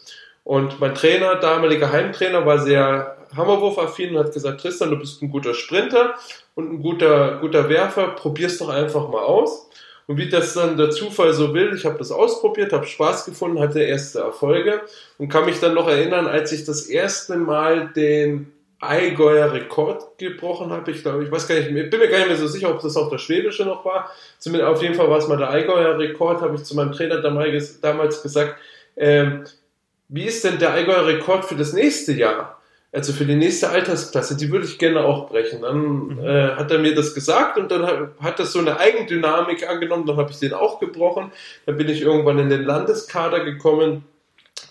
[0.43, 5.29] Und mein Trainer, damaliger Heimtrainer, war sehr Hammerwurf-affin und hat gesagt, Tristan, du bist ein
[5.29, 6.15] guter Sprinter
[6.55, 9.69] und ein guter, guter Werfer, probier's doch einfach mal aus.
[10.07, 13.59] Und wie das dann der Zufall so will, ich habe das ausprobiert, habe Spaß gefunden,
[13.59, 14.81] hatte erste Erfolge
[15.19, 20.71] und kann mich dann noch erinnern, als ich das erste Mal den Allgäuer Rekord gebrochen
[20.71, 20.91] habe.
[20.91, 22.95] Ich glaube, ich weiß gar nicht, bin mir gar nicht mehr so sicher, ob das
[22.95, 24.09] auch der schwedische noch war.
[24.37, 27.21] Zumindest auf jeden Fall war es mal der Allgäuer Rekord, habe ich zu meinem Trainer
[27.21, 28.55] damals gesagt.
[28.95, 29.43] Ähm,
[30.07, 32.59] wie ist denn der Allgäuer Rekord für das nächste Jahr?
[32.91, 35.61] Also für die nächste Altersklasse, die würde ich gerne auch brechen.
[35.61, 36.19] Dann mhm.
[36.23, 40.07] äh, hat er mir das gesagt und dann hat, hat das so eine Eigendynamik angenommen,
[40.07, 41.31] dann habe ich den auch gebrochen.
[41.65, 44.05] Dann bin ich irgendwann in den Landeskader gekommen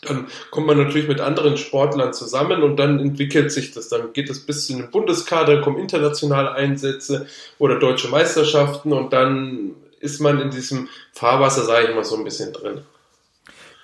[0.02, 3.88] dann kommt man natürlich mit anderen Sportlern zusammen und dann entwickelt sich das.
[3.88, 7.26] Dann geht es bis zu einem Bundeskader, kommen internationale Einsätze
[7.58, 12.24] oder deutsche Meisterschaften und dann ist man in diesem Fahrwasser, sage ich mal, so ein
[12.24, 12.82] bisschen drin.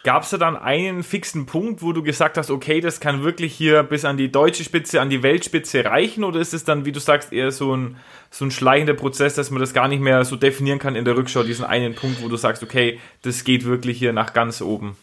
[0.05, 3.55] Gab es da dann einen fixen Punkt, wo du gesagt hast, okay, das kann wirklich
[3.55, 6.24] hier bis an die deutsche Spitze, an die Weltspitze reichen?
[6.24, 7.96] Oder ist es dann, wie du sagst, eher so ein,
[8.31, 11.16] so ein schleichender Prozess, dass man das gar nicht mehr so definieren kann in der
[11.16, 14.94] Rückschau, diesen einen Punkt, wo du sagst, okay, das geht wirklich hier nach ganz oben?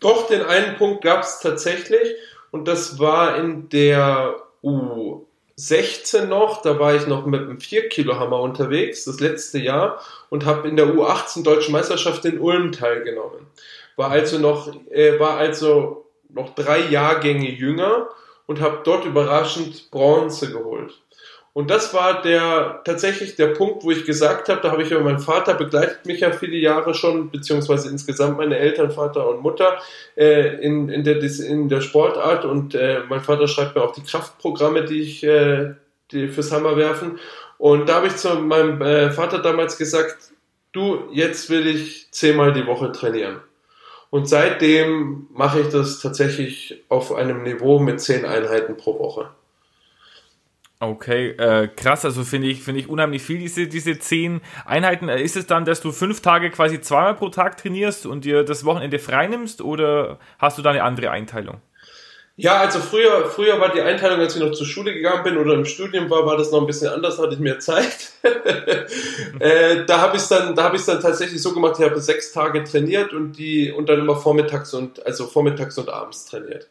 [0.00, 2.16] Doch, den einen Punkt gab es tatsächlich
[2.50, 8.18] und das war in der U16 noch, da war ich noch mit einem 4 Kilo
[8.18, 13.46] Hammer unterwegs, das letzte Jahr und habe in der U18 Deutschen Meisterschaft in Ulm teilgenommen.
[13.96, 18.08] War also noch, äh, war also noch drei Jahrgänge jünger
[18.46, 21.00] und habe dort überraschend Bronze geholt.
[21.56, 25.00] Und das war der tatsächlich der Punkt, wo ich gesagt habe, da habe ich ja
[25.00, 29.78] mein Vater begleitet mich ja viele Jahre schon, beziehungsweise insgesamt meine Eltern, Vater und Mutter
[30.18, 32.44] äh, in, in, der, in der Sportart.
[32.44, 35.72] Und äh, mein Vater schreibt mir auch die Kraftprogramme, die ich äh,
[36.12, 37.18] die fürs Hammer werfen.
[37.56, 40.32] Und da habe ich zu meinem äh, Vater damals gesagt,
[40.72, 43.40] du, jetzt will ich zehnmal die Woche trainieren.
[44.10, 49.30] Und seitdem mache ich das tatsächlich auf einem Niveau mit zehn Einheiten pro Woche.
[50.78, 55.08] Okay, äh, krass, also finde ich, finde ich unheimlich viel, diese, diese zehn Einheiten.
[55.08, 58.44] Äh, ist es dann, dass du fünf Tage quasi zweimal pro Tag trainierst und dir
[58.44, 61.62] das Wochenende frei nimmst oder hast du da eine andere Einteilung?
[62.38, 65.54] Ja, also früher, früher war die Einteilung, als ich noch zur Schule gegangen bin oder
[65.54, 68.10] im Studium war, war das noch ein bisschen anders, hatte ich mehr Zeit.
[69.38, 73.14] äh, da habe ich dann, da dann tatsächlich so gemacht, ich habe sechs Tage trainiert
[73.14, 76.68] und die und dann immer vormittags und also vormittags und abends trainiert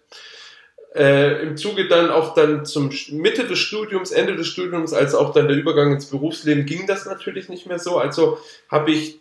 [0.96, 5.34] äh, im Zuge dann auch dann zum Mitte des Studiums, Ende des Studiums, als auch
[5.34, 7.98] dann der Übergang ins Berufsleben, ging das natürlich nicht mehr so.
[7.98, 8.38] Also
[8.70, 9.20] habe ich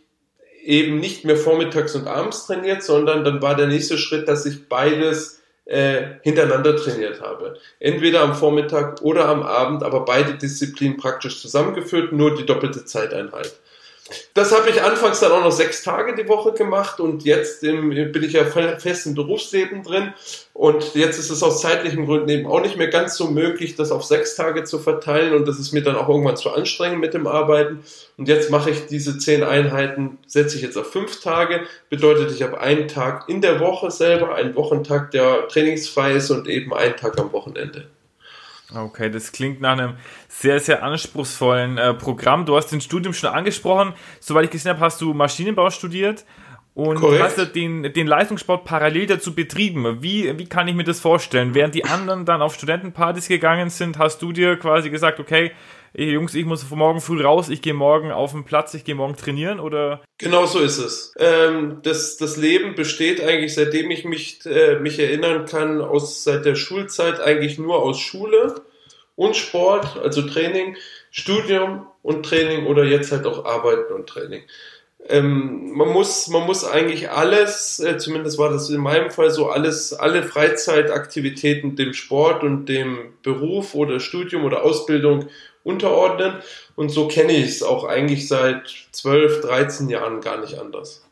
[0.62, 4.68] eben nicht mehr vormittags und abends trainiert, sondern dann war der nächste Schritt, dass ich
[4.68, 7.58] beides äh, hintereinander trainiert habe.
[7.80, 13.52] Entweder am Vormittag oder am Abend, aber beide Disziplinen praktisch zusammengeführt, nur die doppelte Zeiteinheit.
[14.34, 18.22] Das habe ich anfangs dann auch noch sechs Tage die Woche gemacht und jetzt bin
[18.22, 20.12] ich ja fest im Berufsleben drin.
[20.52, 23.90] Und jetzt ist es aus zeitlichen Gründen eben auch nicht mehr ganz so möglich, das
[23.90, 25.34] auf sechs Tage zu verteilen.
[25.34, 27.82] Und das ist mir dann auch irgendwann zu anstrengend mit dem Arbeiten.
[28.18, 32.42] Und jetzt mache ich diese zehn Einheiten, setze ich jetzt auf fünf Tage, bedeutet ich
[32.42, 36.96] habe einen Tag in der Woche selber, einen Wochentag, der trainingsfrei ist und eben einen
[36.96, 37.86] Tag am Wochenende.
[38.76, 39.94] Okay, das klingt nach einem
[40.28, 42.46] sehr, sehr anspruchsvollen äh, Programm.
[42.46, 43.94] Du hast den Studium schon angesprochen.
[44.20, 46.24] Soweit ich gesehen habe, hast du Maschinenbau studiert
[46.74, 47.22] und Korrekt.
[47.22, 50.02] hast du den, den Leistungssport parallel dazu betrieben.
[50.02, 51.54] Wie, wie kann ich mir das vorstellen?
[51.54, 55.52] Während die anderen dann auf Studentenpartys gegangen sind, hast du dir quasi gesagt, okay,
[55.94, 58.94] ey, Jungs, ich muss morgen früh raus, ich gehe morgen auf den Platz, ich gehe
[58.94, 60.02] morgen trainieren oder?
[60.18, 61.14] Genau so ist es.
[61.18, 66.44] Ähm, das, das Leben besteht eigentlich, seitdem ich mich, äh, mich erinnern kann, aus seit
[66.44, 68.56] der Schulzeit eigentlich nur aus Schule
[69.16, 70.76] und Sport, also Training,
[71.10, 74.42] Studium und Training oder jetzt halt auch Arbeiten und Training.
[75.06, 79.50] Ähm, man muss, man muss eigentlich alles, äh, zumindest war das in meinem Fall so,
[79.50, 85.28] alles, alle Freizeitaktivitäten dem Sport und dem Beruf oder Studium oder Ausbildung
[85.64, 86.34] unterordnen.
[86.76, 91.04] Und so kenne ich es auch eigentlich seit 12, 13 Jahren gar nicht anders.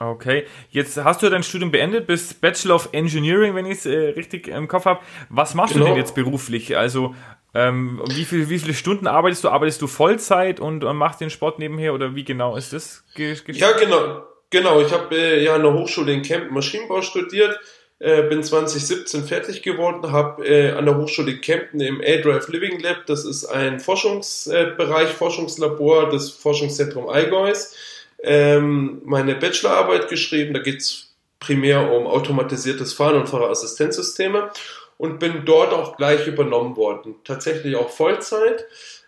[0.00, 4.10] Okay, jetzt hast du dein Studium beendet, bist Bachelor of Engineering, wenn ich es äh,
[4.10, 5.00] richtig im Kopf habe.
[5.28, 5.86] Was machst genau.
[5.86, 6.06] du denn genau.
[6.06, 6.76] jetzt beruflich?
[6.76, 7.16] Also
[7.52, 9.48] ähm, wie, viel, wie viele Stunden arbeitest du?
[9.48, 13.04] Arbeitest du Vollzeit und, und machst den Sport nebenher oder wie genau ist das?
[13.16, 14.22] Ja, genau.
[14.50, 17.58] Genau, ich habe äh, ja an der Hochschule in Kempten Maschinenbau studiert
[18.00, 23.06] äh, bin 2017 fertig geworden, habe äh, an der Hochschule Kempten im A-Drive Living Lab,
[23.06, 27.74] das ist ein Forschungsbereich, äh, Forschungslabor des Forschungszentrum Allgäus,
[28.22, 30.54] ähm, meine Bachelorarbeit geschrieben.
[30.54, 34.50] Da geht's primär um automatisiertes Fahren und Fahrerassistenzsysteme
[34.96, 37.16] und bin dort auch gleich übernommen worden.
[37.24, 38.64] Tatsächlich auch Vollzeit.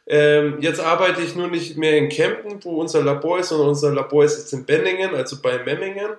[0.06, 3.92] Ähm, jetzt arbeite ich nur nicht mehr in Kempten, wo unser Labor ist, sondern unser
[3.92, 6.10] Labor ist jetzt in Benningen, also bei Memmingen.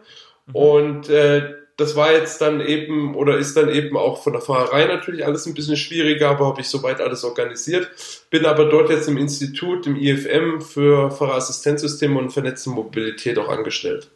[0.47, 0.55] Mhm.
[0.55, 4.85] Und äh, das war jetzt dann eben oder ist dann eben auch von der Fahrerei
[4.85, 7.89] natürlich alles ein bisschen schwieriger, aber habe ich soweit alles organisiert.
[8.29, 14.09] Bin aber dort jetzt im Institut, im IFM für Fahrerassistenzsysteme und vernetzte Mobilität auch angestellt.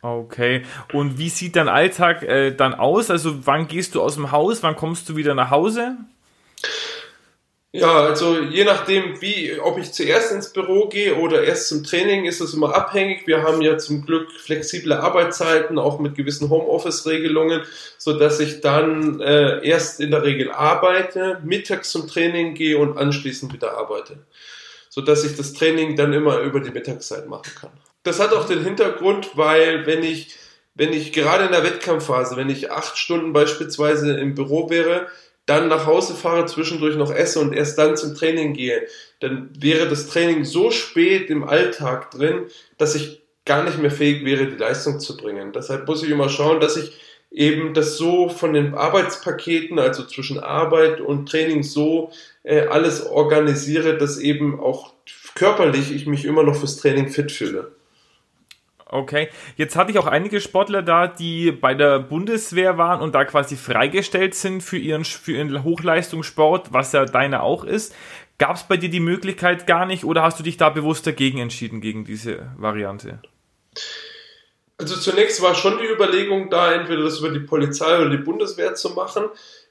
[0.00, 0.62] Okay.
[0.92, 3.10] Und wie sieht dein Alltag äh, dann aus?
[3.10, 4.62] Also wann gehst du aus dem Haus?
[4.62, 5.96] Wann kommst du wieder nach Hause?
[7.76, 12.24] Ja, also je nachdem, wie, ob ich zuerst ins Büro gehe oder erst zum Training,
[12.24, 13.26] ist das immer abhängig.
[13.26, 17.62] Wir haben ja zum Glück flexible Arbeitszeiten, auch mit gewissen Homeoffice-Regelungen,
[17.98, 22.96] so dass ich dann äh, erst in der Regel arbeite, mittags zum Training gehe und
[22.96, 24.18] anschließend wieder arbeite,
[24.88, 27.72] so dass ich das Training dann immer über die Mittagszeit machen kann.
[28.04, 30.36] Das hat auch den Hintergrund, weil wenn ich
[30.76, 35.06] wenn ich gerade in der Wettkampfphase, wenn ich acht Stunden beispielsweise im Büro wäre,
[35.46, 38.86] dann nach Hause fahre, zwischendurch noch esse und erst dann zum Training gehe,
[39.20, 42.46] dann wäre das Training so spät im Alltag drin,
[42.78, 45.52] dass ich gar nicht mehr fähig wäre, die Leistung zu bringen.
[45.52, 46.98] Deshalb muss ich immer schauen, dass ich
[47.30, 52.10] eben das so von den Arbeitspaketen, also zwischen Arbeit und Training so
[52.42, 54.94] äh, alles organisiere, dass eben auch
[55.34, 57.72] körperlich ich mich immer noch fürs Training fit fühle.
[58.94, 63.24] Okay, jetzt hatte ich auch einige Sportler da, die bei der Bundeswehr waren und da
[63.24, 67.92] quasi freigestellt sind für ihren, für ihren Hochleistungssport, was ja deine auch ist.
[68.38, 71.38] Gab es bei dir die Möglichkeit gar nicht oder hast du dich da bewusst dagegen
[71.38, 73.18] entschieden, gegen diese Variante?
[74.78, 78.76] Also zunächst war schon die Überlegung da, entweder das über die Polizei oder die Bundeswehr
[78.76, 79.24] zu machen.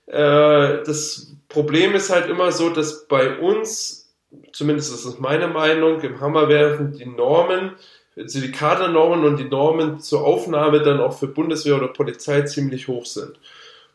[0.08, 4.14] Äh, das Problem ist halt immer so, dass bei uns,
[4.52, 7.78] zumindest ist es meine Meinung, im Hammerwerfen die Normen,
[8.16, 12.88] also die Kadernormen und die Normen zur Aufnahme dann auch für Bundeswehr oder Polizei ziemlich
[12.88, 13.40] hoch sind.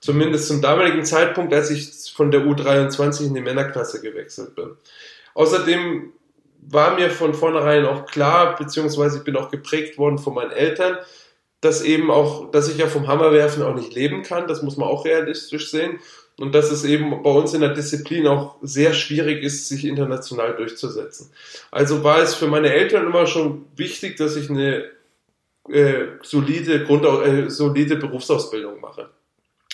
[0.01, 4.71] Zumindest zum damaligen Zeitpunkt, als ich von der U23 in die Männerklasse gewechselt bin.
[5.35, 6.13] Außerdem
[6.71, 10.99] war mir von vornherein auch klar, beziehungsweise ich bin auch geprägt worden von meinen Eltern,
[11.61, 14.89] dass eben auch, dass ich ja vom Hammerwerfen auch nicht leben kann, das muss man
[14.89, 15.99] auch realistisch sehen.
[16.39, 20.55] Und dass es eben bei uns in der Disziplin auch sehr schwierig ist, sich international
[20.55, 21.33] durchzusetzen.
[21.73, 24.85] Also war es für meine Eltern immer schon wichtig, dass ich eine
[25.69, 29.09] äh, solide, Grund, äh, solide Berufsausbildung mache.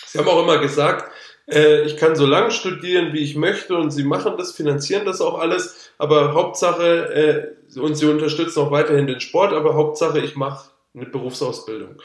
[0.07, 1.11] Sie haben auch immer gesagt,
[1.47, 5.21] äh, ich kann so lange studieren, wie ich möchte und sie machen das, finanzieren das
[5.21, 10.35] auch alles, aber Hauptsache, äh, und sie unterstützen auch weiterhin den Sport, aber Hauptsache, ich
[10.35, 12.01] mache eine Berufsausbildung.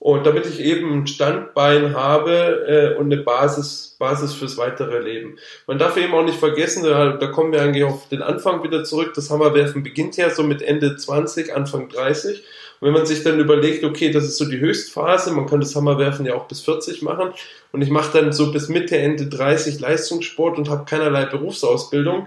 [0.00, 5.36] Und damit ich eben ein Standbein habe äh, und eine Basis, Basis fürs weitere Leben.
[5.66, 8.82] Man darf eben auch nicht vergessen, da, da kommen wir eigentlich auf den Anfang wieder
[8.82, 9.12] zurück.
[9.14, 12.42] Das Hammerwerfen beginnt ja so mit Ende 20, Anfang 30.
[12.80, 15.76] Und wenn man sich dann überlegt, okay, das ist so die Höchstphase, man kann das
[15.76, 17.34] Hammerwerfen ja auch bis 40 machen
[17.72, 22.26] und ich mache dann so bis Mitte, Ende 30 Leistungssport und habe keinerlei Berufsausbildung,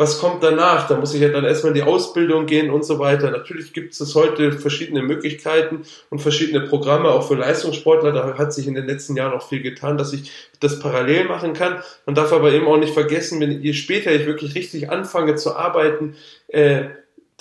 [0.00, 0.88] was kommt danach?
[0.88, 3.30] Da muss ich ja dann erstmal in die Ausbildung gehen und so weiter.
[3.30, 8.10] Natürlich gibt es heute verschiedene Möglichkeiten und verschiedene Programme, auch für Leistungssportler.
[8.10, 11.52] Da hat sich in den letzten Jahren auch viel getan, dass ich das parallel machen
[11.52, 11.82] kann.
[12.06, 15.54] Man darf aber eben auch nicht vergessen, wenn je später ich wirklich richtig anfange zu
[15.54, 16.16] arbeiten,
[16.48, 16.84] äh,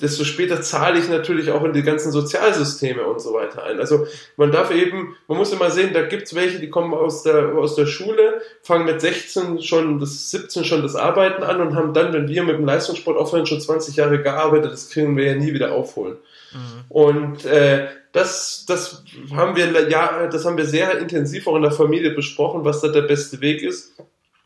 [0.02, 3.80] desto später zahle ich natürlich auch in die ganzen Sozialsysteme und so weiter ein.
[3.80, 4.08] Also
[4.38, 7.76] man darf eben, man muss immer sehen, da gibt's welche, die kommen aus der, aus
[7.76, 12.14] der Schule, fangen mit 16 schon, das 17 schon das Arbeiten an und haben dann,
[12.14, 15.54] wenn wir mit dem Leistungssport aufhören, schon 20 Jahre gearbeitet, das können wir ja nie
[15.54, 16.18] wieder aufholen.
[16.52, 16.86] Mhm.
[16.90, 19.04] Und äh, das, das
[19.36, 22.88] haben wir ja, das haben wir sehr intensiv auch in der Familie besprochen, was da
[22.88, 23.94] der beste Weg ist.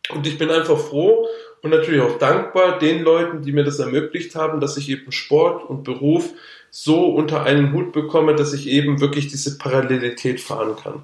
[0.10, 1.28] Und ich bin einfach froh
[1.64, 5.68] und natürlich auch dankbar den Leuten, die mir das ermöglicht haben, dass ich eben Sport
[5.68, 6.30] und Beruf
[6.70, 11.04] so unter einen Hut bekomme, dass ich eben wirklich diese Parallelität fahren kann.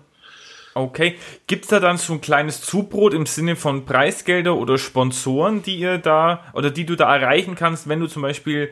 [0.76, 1.16] Okay.
[1.48, 5.78] Gibt es da dann so ein kleines Zubrot im Sinne von Preisgelder oder Sponsoren, die
[5.78, 8.70] ihr da oder die du da erreichen kannst, wenn du zum Beispiel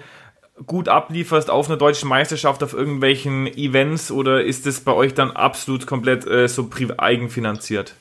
[0.66, 5.32] gut ablieferst auf einer deutschen Meisterschaft, auf irgendwelchen Events oder ist es bei euch dann
[5.32, 7.94] absolut komplett äh, so eigenfinanziert?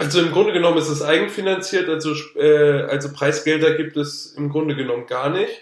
[0.00, 4.74] Also im Grunde genommen ist es eigenfinanziert, also, äh, also Preisgelder gibt es im Grunde
[4.74, 5.52] genommen gar nicht.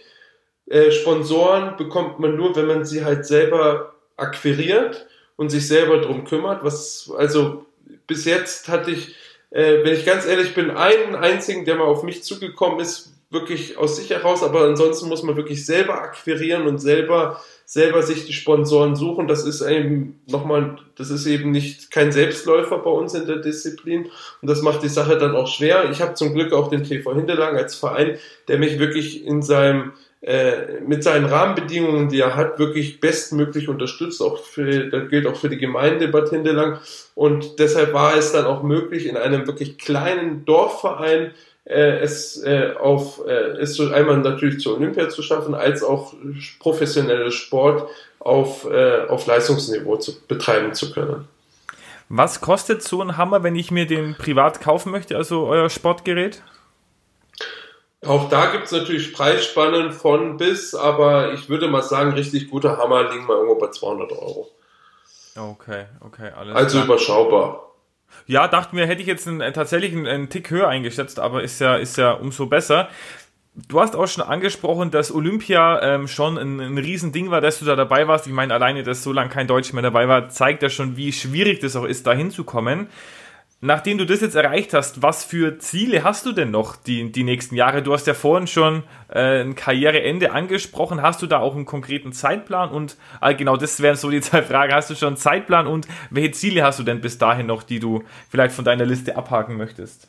[0.66, 6.22] Äh, Sponsoren bekommt man nur, wenn man sie halt selber akquiriert und sich selber drum
[6.22, 6.62] kümmert.
[6.62, 7.66] Was also
[8.07, 9.16] bis jetzt hatte ich,
[9.51, 13.77] äh, wenn ich ganz ehrlich bin, einen einzigen, der mal auf mich zugekommen ist, wirklich
[13.77, 18.33] aus sich heraus, aber ansonsten muss man wirklich selber akquirieren und selber selber sich die
[18.33, 19.28] Sponsoren suchen.
[19.28, 24.07] Das ist eben nochmal, das ist eben nicht kein Selbstläufer bei uns in der Disziplin
[24.40, 25.90] und das macht die Sache dann auch schwer.
[25.90, 28.16] Ich habe zum Glück auch den TV Hinterlagen als Verein,
[28.48, 34.20] der mich wirklich in seinem äh, mit seinen Rahmenbedingungen, die er hat, wirklich bestmöglich unterstützt.
[34.20, 36.78] Auch für, das gilt auch für die Gemeinde Bad Hindelang.
[37.14, 41.33] Und deshalb war es dann auch möglich, in einem wirklich kleinen Dorfverein
[41.68, 46.14] äh, es äh, auf äh, es einmal natürlich zur Olympia zu schaffen, als auch
[46.59, 51.28] professionelle Sport auf, äh, auf Leistungsniveau zu betreiben zu können.
[52.09, 56.42] Was kostet so ein Hammer, wenn ich mir den privat kaufen möchte, also euer Sportgerät?
[58.07, 62.78] Auch da gibt es natürlich Preisspannen von bis, aber ich würde mal sagen, richtig guter
[62.78, 64.48] Hammer liegen mal irgendwo bei 200 Euro.
[65.37, 66.85] Okay, okay, alles Also klar.
[66.87, 67.67] überschaubar.
[68.27, 71.61] Ja, dachten wir, hätte ich jetzt einen, tatsächlich einen, einen Tick höher eingeschätzt, aber ist
[71.61, 72.88] ja, ist ja umso besser.
[73.66, 77.64] Du hast auch schon angesprochen, dass Olympia ähm, schon ein, ein Riesending war, dass du
[77.64, 78.27] da dabei warst.
[78.27, 81.12] Ich meine, alleine, dass so lange kein Deutscher mehr dabei war, zeigt ja schon, wie
[81.12, 82.88] schwierig das auch ist, da hinzukommen.
[83.61, 87.25] Nachdem du das jetzt erreicht hast, was für Ziele hast du denn noch die, die
[87.25, 87.83] nächsten Jahre?
[87.83, 91.03] Du hast ja vorhin schon äh, ein Karriereende angesprochen.
[91.03, 92.71] Hast du da auch einen konkreten Zeitplan?
[92.71, 94.73] Und äh, genau das wären so die zwei Fragen.
[94.73, 97.81] Hast du schon einen Zeitplan und welche Ziele hast du denn bis dahin noch, die
[97.81, 100.09] du vielleicht von deiner Liste abhaken möchtest?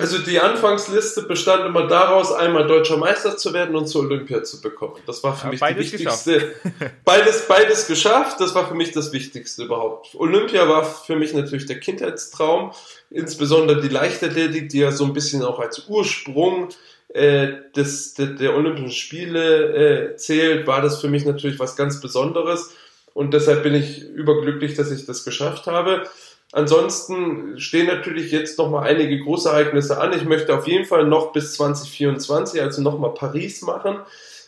[0.00, 4.62] Also die Anfangsliste bestand immer daraus, einmal deutscher Meister zu werden und zur Olympia zu
[4.62, 4.96] bekommen.
[5.06, 6.54] Das war für ja, mich die wichtigste.
[7.04, 8.40] Beides, beides geschafft.
[8.40, 10.14] Das war für mich das Wichtigste überhaupt.
[10.14, 12.72] Olympia war für mich natürlich der Kindheitstraum,
[13.10, 16.70] insbesondere die Leichtathletik, die ja so ein bisschen auch als Ursprung
[17.08, 22.00] äh, des, der, der Olympischen Spiele äh, zählt, war das für mich natürlich was ganz
[22.00, 22.74] Besonderes.
[23.12, 26.08] Und deshalb bin ich überglücklich, dass ich das geschafft habe.
[26.52, 30.12] Ansonsten stehen natürlich jetzt noch mal einige Großereignisse an.
[30.12, 34.00] Ich möchte auf jeden Fall noch bis 2024, also noch mal Paris machen.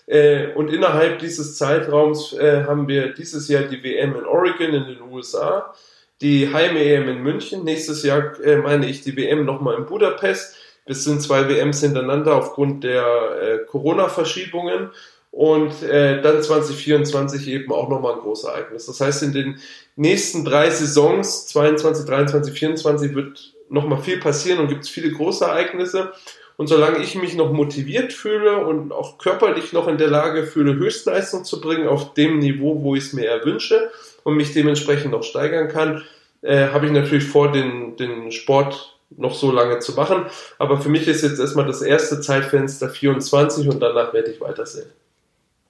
[0.07, 4.87] Äh, und innerhalb dieses Zeitraums äh, haben wir dieses Jahr die WM in Oregon in
[4.87, 5.73] den USA,
[6.21, 7.63] die Heim-EM in München.
[7.63, 10.57] Nächstes Jahr äh, meine ich die WM nochmal in Budapest.
[10.87, 14.91] Das sind zwei WMs hintereinander aufgrund der Corona-Verschiebungen.
[15.33, 18.85] Und äh, dann 2024 eben auch nochmal ein großes Ereignis.
[18.85, 19.59] Das heißt, in den
[19.97, 25.47] nächsten drei Saisons, 22, 23, 24, wird nochmal viel passieren und gibt es viele große
[25.47, 26.13] Ereignisse.
[26.59, 30.75] Und solange ich mich noch motiviert fühle und auch körperlich noch in der Lage fühle,
[30.75, 33.91] Höchstleistung zu bringen auf dem Niveau, wo ich es mir erwünsche
[34.25, 36.03] und mich dementsprechend noch steigern kann,
[36.43, 40.27] äh, habe ich natürlich vor, den, den Sport noch so lange zu machen.
[40.59, 44.91] Aber für mich ist jetzt erstmal das erste Zeitfenster 24 und danach werde ich weitersehen.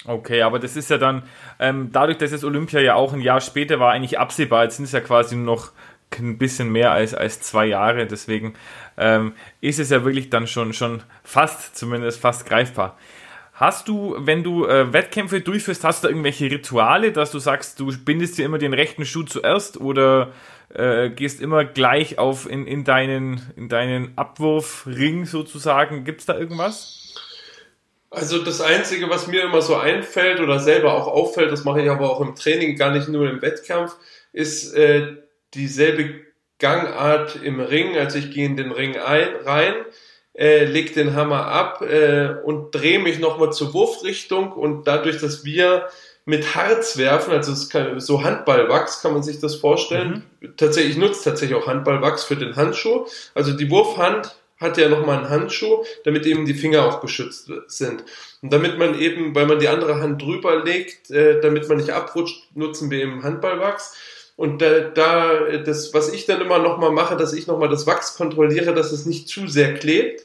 [0.05, 1.23] Okay, aber das ist ja dann,
[1.61, 4.65] ähm, dadurch, dass jetzt Olympia ja auch ein Jahr später war, eigentlich absehbar.
[4.65, 5.71] Jetzt sind es ja quasi nur noch
[6.19, 8.07] ein bisschen mehr als, als zwei Jahre.
[8.07, 8.55] Deswegen
[8.97, 12.99] ähm, ist es ja wirklich dann schon, schon fast, zumindest fast greifbar.
[13.55, 17.93] Hast du, wenn du äh, Wettkämpfe durchführst, hast du irgendwelche Rituale, dass du sagst, du
[18.05, 20.33] bindest dir immer den rechten Schuh zuerst oder
[20.75, 26.05] äh, gehst immer gleich auf in, in, deinen, in deinen Abwurfring sozusagen?
[26.05, 27.02] Gibt es da irgendwas?
[28.13, 31.91] Also das Einzige, was mir immer so einfällt oder selber auch auffällt, das mache ich
[31.91, 33.97] aber auch im Training, gar nicht nur im Wettkampf,
[34.35, 35.17] ist äh,
[35.55, 36.21] dieselbe
[36.59, 37.97] Gangart im Ring.
[37.97, 39.75] Also ich gehe in den Ring ein, rein,
[40.35, 45.47] äh, leg den Hammer ab äh, und drehe mich nochmal zur Wurfrichtung und dadurch, dass
[45.47, 45.89] wir
[46.27, 50.25] mit Harz werfen, also es kann, so Handballwachs kann man sich das vorstellen.
[50.41, 50.57] Mhm.
[50.59, 53.07] Tatsächlich, ich nutze tatsächlich auch Handballwachs für den Handschuh.
[53.35, 58.05] Also die Wurfhand hat ja nochmal einen Handschuh, damit eben die Finger auch geschützt sind.
[58.41, 61.91] Und damit man eben, weil man die andere Hand drüber legt, äh, damit man nicht
[61.91, 63.95] abrutscht, nutzen wir eben Handballwachs.
[64.37, 68.17] Und da, da das, was ich dann immer nochmal mache, dass ich nochmal das Wachs
[68.17, 70.23] kontrolliere, dass es nicht zu sehr klebt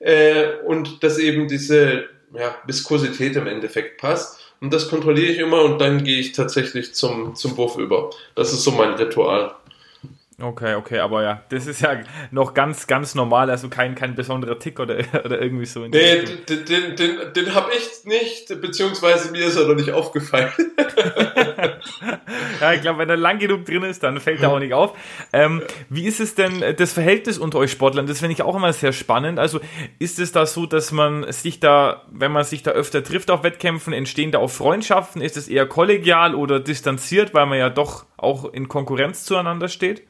[0.00, 2.04] äh, und dass eben diese
[2.34, 4.40] ja, Viskosität im Endeffekt passt.
[4.60, 8.10] Und das kontrolliere ich immer und dann gehe ich tatsächlich zum, zum Wurf über.
[8.34, 9.54] Das ist so mein Ritual.
[10.42, 12.00] Okay, okay, aber ja, das ist ja
[12.32, 15.86] noch ganz, ganz normal, also kein, kein besonderer Tick oder, oder irgendwie so.
[15.86, 20.50] nee, den, den, den, den habe ich nicht, beziehungsweise mir ist er noch nicht aufgefallen.
[22.60, 24.98] ja, ich glaube, wenn er lang genug drin ist, dann fällt er auch nicht auf.
[25.32, 28.08] Ähm, wie ist es denn, das Verhältnis unter euch Sportlern?
[28.08, 29.38] Das finde ich auch immer sehr spannend.
[29.38, 29.60] Also
[30.00, 33.44] ist es da so, dass man sich da, wenn man sich da öfter trifft auf
[33.44, 35.22] Wettkämpfen, entstehen da auch Freundschaften?
[35.22, 40.02] Ist es eher kollegial oder distanziert, weil man ja doch auch in Konkurrenz zueinander steht?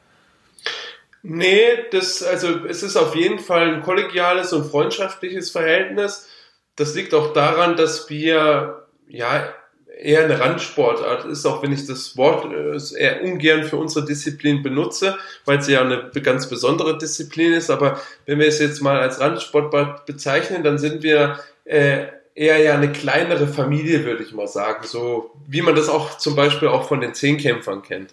[1.27, 6.29] Nee, das, also es ist auf jeden Fall ein kollegiales und freundschaftliches Verhältnis.
[6.77, 9.55] Das liegt auch daran, dass wir ja
[9.99, 14.63] eher eine Randsportart ist, auch wenn ich das Wort äh, eher ungern für unsere Disziplin
[14.63, 15.17] benutze,
[15.47, 17.71] weil es ja eine ganz besondere Disziplin ist.
[17.71, 22.05] Aber wenn wir es jetzt mal als Randsportart bezeichnen, dann sind wir äh,
[22.35, 24.87] eher ja eine kleinere Familie, würde ich mal sagen.
[24.87, 28.13] So wie man das auch zum Beispiel auch von den Zehnkämpfern kennt.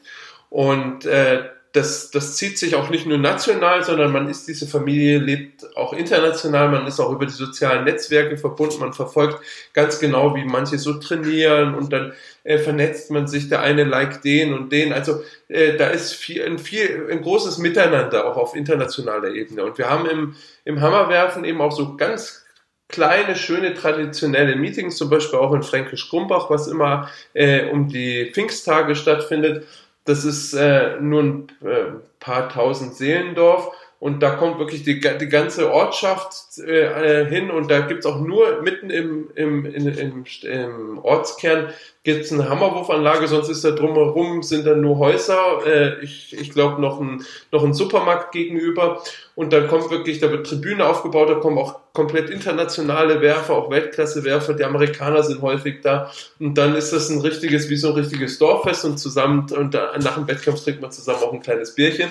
[0.50, 1.44] Und äh,
[1.74, 5.94] das, das zieht sich auch nicht nur national, sondern man ist diese Familie, lebt auch
[5.94, 9.40] international, man ist auch über die sozialen Netzwerke verbunden, man verfolgt
[9.74, 12.12] ganz genau, wie manche so trainieren und dann
[12.44, 14.92] äh, vernetzt man sich, der eine liked den und den.
[14.92, 19.64] Also äh, da ist viel, ein, viel, ein großes Miteinander auch auf internationaler Ebene.
[19.64, 22.46] Und wir haben im, im Hammerwerfen eben auch so ganz
[22.90, 28.96] kleine, schöne, traditionelle Meetings, zum Beispiel auch in Fränkisch-Grumbach, was immer äh, um die Pfingsttage
[28.96, 29.66] stattfindet.
[30.06, 33.72] Das ist äh, nur ein äh, paar tausend Seelendorf
[34.02, 38.64] und da kommt wirklich die, die ganze Ortschaft äh, hin und da gibt's auch nur
[38.64, 41.68] mitten im, im, in, im, im Ortskern
[42.04, 46.82] gibt's eine Hammerwurfanlage, sonst ist da drumherum sind da nur Häuser, äh, ich, ich glaube
[46.82, 49.04] noch ein, noch ein Supermarkt gegenüber.
[49.36, 53.70] Und dann kommt wirklich, da wird Tribüne aufgebaut, da kommen auch komplett internationale Werfer, auch
[53.70, 56.12] Weltklasse-Werfer, die Amerikaner sind häufig da.
[56.40, 59.92] Und dann ist das ein richtiges, wie so ein richtiges Dorffest und zusammen und da,
[60.00, 62.10] nach dem Wettkampf trinkt man zusammen auch ein kleines Bierchen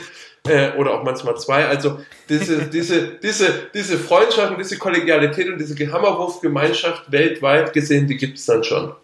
[0.49, 1.67] äh, oder auch manchmal zwei.
[1.67, 8.17] Also diese, diese, diese, diese Freundschaft und diese Kollegialität und diese Hammerwurfgemeinschaft weltweit gesehen, die
[8.17, 8.95] gibt es dann schon.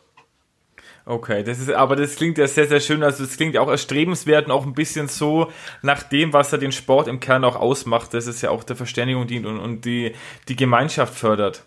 [1.08, 3.04] Okay, das ist, aber das klingt ja sehr, sehr schön.
[3.04, 6.58] Also, das klingt ja auch erstrebenswert und auch ein bisschen so nach dem, was er
[6.58, 9.84] den Sport im Kern auch ausmacht, dass es ja auch der Verständigung dient und, und
[9.84, 10.16] die,
[10.48, 11.62] die Gemeinschaft fördert.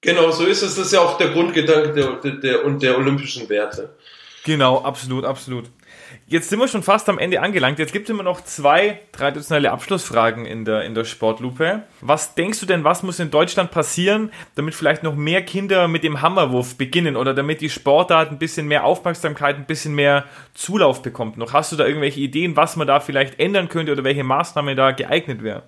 [0.00, 0.76] Genau, so ist es.
[0.76, 3.96] Das ist ja auch der Grundgedanke der, der, der, und der olympischen Werte.
[4.44, 5.70] Genau, absolut, absolut.
[6.26, 7.78] Jetzt sind wir schon fast am Ende angelangt.
[7.78, 11.82] Jetzt gibt es immer noch zwei traditionelle Abschlussfragen in der, in der Sportlupe.
[12.00, 16.04] Was denkst du denn, was muss in Deutschland passieren, damit vielleicht noch mehr Kinder mit
[16.04, 20.24] dem Hammerwurf beginnen oder damit die Sportart ein bisschen mehr Aufmerksamkeit, ein bisschen mehr
[20.54, 21.36] Zulauf bekommt?
[21.36, 24.74] Noch hast du da irgendwelche Ideen, was man da vielleicht ändern könnte oder welche Maßnahme
[24.74, 25.64] da geeignet wäre?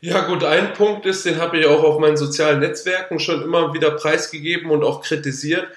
[0.00, 3.72] Ja gut, ein Punkt ist, den habe ich auch auf meinen sozialen Netzwerken schon immer
[3.72, 5.68] wieder preisgegeben und auch kritisiert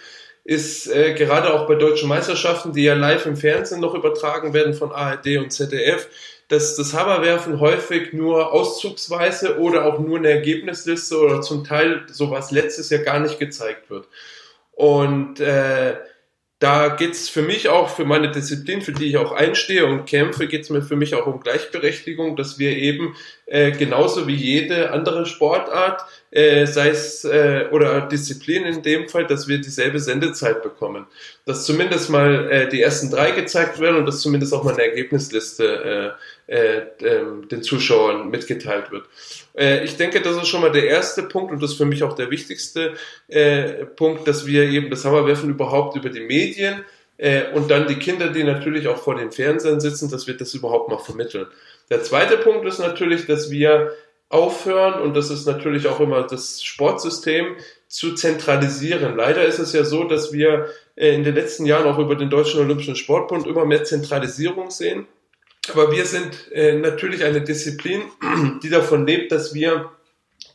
[0.46, 4.76] ist äh, gerade auch bei deutschen Meisterschaften, die ja live im Fernsehen noch übertragen werden
[4.76, 6.08] von ARD und ZDF,
[6.48, 12.52] dass das Hammerwerfen häufig nur auszugsweise oder auch nur eine Ergebnisliste oder zum Teil sowas
[12.52, 14.08] letztes Jahr gar nicht gezeigt wird.
[14.74, 15.96] Und äh,
[16.66, 20.48] da geht's für mich auch, für meine Disziplin, für die ich auch einstehe und kämpfe,
[20.48, 25.28] geht's mir für mich auch um Gleichberechtigung, dass wir eben äh, genauso wie jede andere
[25.28, 26.02] Sportart,
[26.32, 31.06] äh, sei es äh, oder Disziplin in dem Fall, dass wir dieselbe Sendezeit bekommen.
[31.46, 34.86] Dass zumindest mal äh, die ersten drei gezeigt werden und dass zumindest auch mal eine
[34.86, 36.16] Ergebnisliste
[36.48, 39.06] äh, äh, äh, den Zuschauern mitgeteilt wird.
[39.58, 42.04] Äh, ich denke, das ist schon mal der erste Punkt und das ist für mich
[42.04, 42.94] auch der wichtigste
[43.28, 46.84] äh, Punkt, dass wir eben das Hammerwerfen überhaupt über die Medien
[47.18, 50.54] äh, und dann die Kinder, die natürlich auch vor den Fernsehern sitzen, dass wir das
[50.54, 51.48] überhaupt mal vermitteln.
[51.90, 53.92] Der zweite Punkt ist natürlich, dass wir
[54.30, 57.56] aufhören, und das ist natürlich auch immer das Sportsystem,
[57.88, 59.16] zu zentralisieren.
[59.16, 62.30] Leider ist es ja so, dass wir äh, in den letzten Jahren auch über den
[62.30, 65.08] Deutschen Olympischen Sportbund immer mehr Zentralisierung sehen.
[65.72, 68.04] Aber wir sind äh, natürlich eine Disziplin,
[68.64, 69.92] die davon lebt, dass wir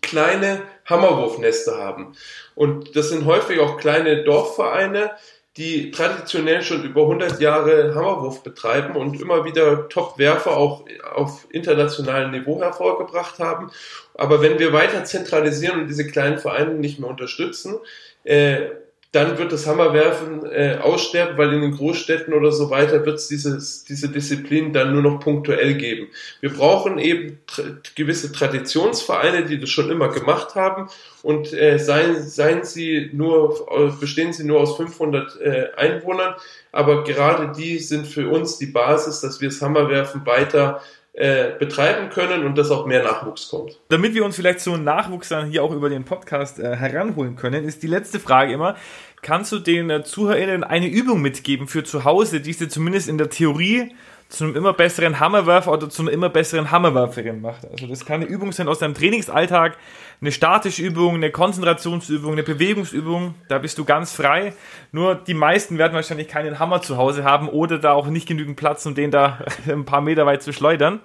[0.03, 2.15] kleine Hammerwurfnester haben.
[2.55, 5.13] Und das sind häufig auch kleine Dorfvereine,
[5.57, 12.31] die traditionell schon über 100 Jahre Hammerwurf betreiben und immer wieder Top-Werfer auch auf internationalem
[12.31, 13.71] Niveau hervorgebracht haben.
[14.15, 17.79] Aber wenn wir weiter zentralisieren und diese kleinen Vereine nicht mehr unterstützen,
[18.25, 18.69] äh,
[19.13, 23.27] dann wird das Hammerwerfen äh, aussterben, weil in den Großstädten oder so weiter wird es
[23.27, 26.09] diese Disziplin dann nur noch punktuell geben.
[26.41, 27.65] Wir brauchen eben tra
[27.97, 30.89] gewisse Traditionsvereine, die das schon immer gemacht haben
[31.23, 36.37] und äh, seien, seien sie nur, bestehen sie nur aus 500 äh, Einwohnern,
[36.71, 40.83] aber gerade die sind für uns die Basis, dass wir das Hammerwerfen weiter
[41.13, 43.79] äh, betreiben können und dass auch mehr Nachwuchs kommt.
[43.89, 47.35] Damit wir uns vielleicht so einen Nachwuchs dann hier auch über den Podcast äh, heranholen
[47.35, 48.77] können, ist die letzte Frage immer,
[49.21, 53.19] kannst du den äh, ZuhörerInnen eine Übung mitgeben für zu Hause, die sie zumindest in
[53.19, 53.93] der Theorie
[54.31, 57.67] zu einem immer besseren Hammerwerfer oder zu einer immer besseren Hammerwerferin macht.
[57.71, 59.77] Also das kann eine Übung sein aus deinem Trainingsalltag,
[60.21, 64.55] eine statische Übung, eine Konzentrationsübung, eine Bewegungsübung, da bist du ganz frei.
[64.93, 68.57] Nur die meisten werden wahrscheinlich keinen Hammer zu Hause haben oder da auch nicht genügend
[68.57, 71.01] Platz, um den da ein paar Meter weit zu schleudern.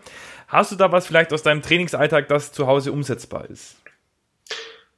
[0.48, 3.78] Hast du da was vielleicht aus deinem Trainingsalltag, das zu Hause umsetzbar ist?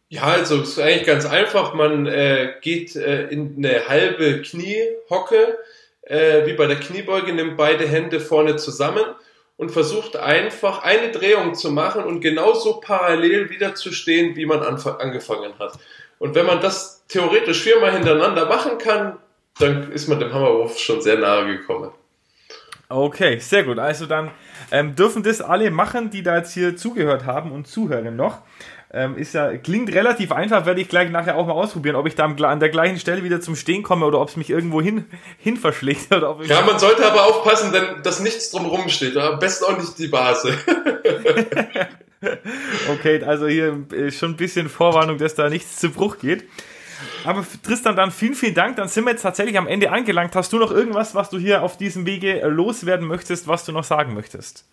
[0.10, 1.74] Ja, also es ist eigentlich ganz einfach.
[1.74, 5.58] Man äh, geht äh, in eine halbe Kniehocke,
[6.08, 9.04] äh, wie bei der Kniebeuge, nimmt beide Hände vorne zusammen
[9.58, 14.62] und versucht einfach eine Drehung zu machen und genauso parallel wieder zu stehen, wie man
[14.62, 15.74] angefangen hat.
[16.20, 19.18] Und wenn man das theoretisch viermal hintereinander machen kann,
[19.60, 21.92] dann ist man dem Hammerwurf schon sehr nahe gekommen.
[22.90, 23.80] Okay, sehr gut.
[23.80, 24.32] Also dann
[24.72, 28.44] ähm, dürfen das alle machen, die da jetzt hier zugehört haben und zuhören noch.
[28.94, 32.16] Ähm, ist ja, klingt relativ einfach, werde ich gleich nachher auch mal ausprobieren, ob ich
[32.16, 35.06] da an der gleichen Stelle wieder zum Stehen komme oder ob es mich irgendwo hin,
[35.38, 36.14] hin verschlägt.
[36.16, 39.18] Oder ob ja, man sollte aber aufpassen, denn, dass nichts drumherum steht.
[39.18, 40.58] Am besten auch nicht die Vase.
[42.90, 46.46] okay, also hier äh, schon ein bisschen Vorwarnung, dass da nichts zu Bruch geht.
[47.26, 48.78] Aber Tristan, dann vielen, vielen Dank.
[48.78, 50.34] Dann sind wir jetzt tatsächlich am Ende angelangt.
[50.36, 53.74] Hast du noch irgendwas, was du hier auf diesem Wege äh, loswerden möchtest, was du
[53.74, 54.66] noch sagen möchtest?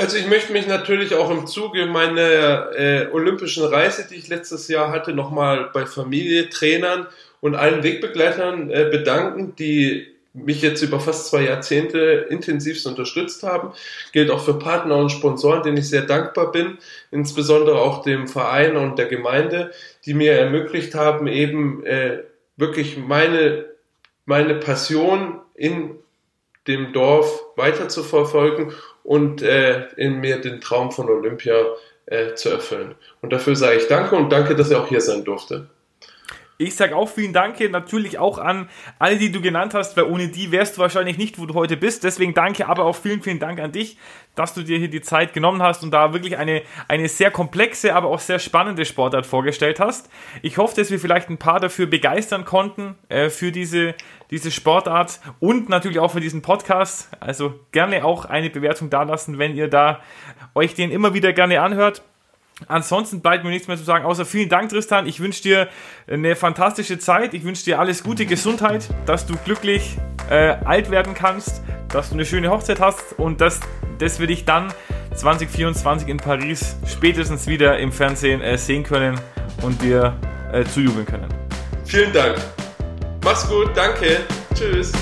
[0.00, 4.66] Also ich möchte mich natürlich auch im Zuge meiner äh, olympischen Reise, die ich letztes
[4.68, 7.06] Jahr hatte, nochmal bei Familie, Trainern
[7.42, 13.74] und allen Wegbegleitern äh, bedanken, die mich jetzt über fast zwei Jahrzehnte intensivst unterstützt haben.
[14.12, 16.78] Gilt auch für Partner und Sponsoren, denen ich sehr dankbar bin,
[17.10, 19.70] insbesondere auch dem Verein und der Gemeinde,
[20.06, 22.20] die mir ermöglicht haben, eben äh,
[22.56, 23.66] wirklich meine,
[24.24, 25.96] meine Passion in
[26.66, 28.72] dem Dorf weiter zu verfolgen
[29.02, 31.56] und äh, in mir den Traum von Olympia
[32.06, 32.94] äh, zu erfüllen.
[33.22, 35.68] Und dafür sage ich danke und danke, dass er auch hier sein durfte.
[36.60, 40.28] Ich sage auch vielen Dank, natürlich auch an alle, die du genannt hast, weil ohne
[40.28, 42.04] die wärst du wahrscheinlich nicht, wo du heute bist.
[42.04, 43.96] Deswegen danke, aber auch vielen, vielen Dank an dich,
[44.34, 47.94] dass du dir hier die Zeit genommen hast und da wirklich eine, eine sehr komplexe,
[47.94, 50.10] aber auch sehr spannende Sportart vorgestellt hast.
[50.42, 53.94] Ich hoffe, dass wir vielleicht ein paar dafür begeistern konnten, äh, für diese,
[54.30, 57.08] diese Sportart und natürlich auch für diesen Podcast.
[57.20, 60.00] Also gerne auch eine Bewertung dalassen, wenn ihr da
[60.54, 62.02] euch den immer wieder gerne anhört.
[62.66, 65.06] Ansonsten bleibt mir nichts mehr zu sagen, außer vielen Dank, Tristan.
[65.06, 65.68] Ich wünsche dir
[66.06, 67.34] eine fantastische Zeit.
[67.34, 69.96] Ich wünsche dir alles Gute, Gesundheit, dass du glücklich
[70.28, 73.60] äh, alt werden kannst, dass du eine schöne Hochzeit hast und dass,
[73.98, 74.72] dass wir dich dann
[75.14, 79.18] 2024 in Paris spätestens wieder im Fernsehen äh, sehen können
[79.62, 80.16] und dir
[80.52, 81.28] äh, zujubeln können.
[81.84, 82.36] Vielen Dank.
[83.24, 84.20] Mach's gut, danke.
[84.54, 84.92] Tschüss.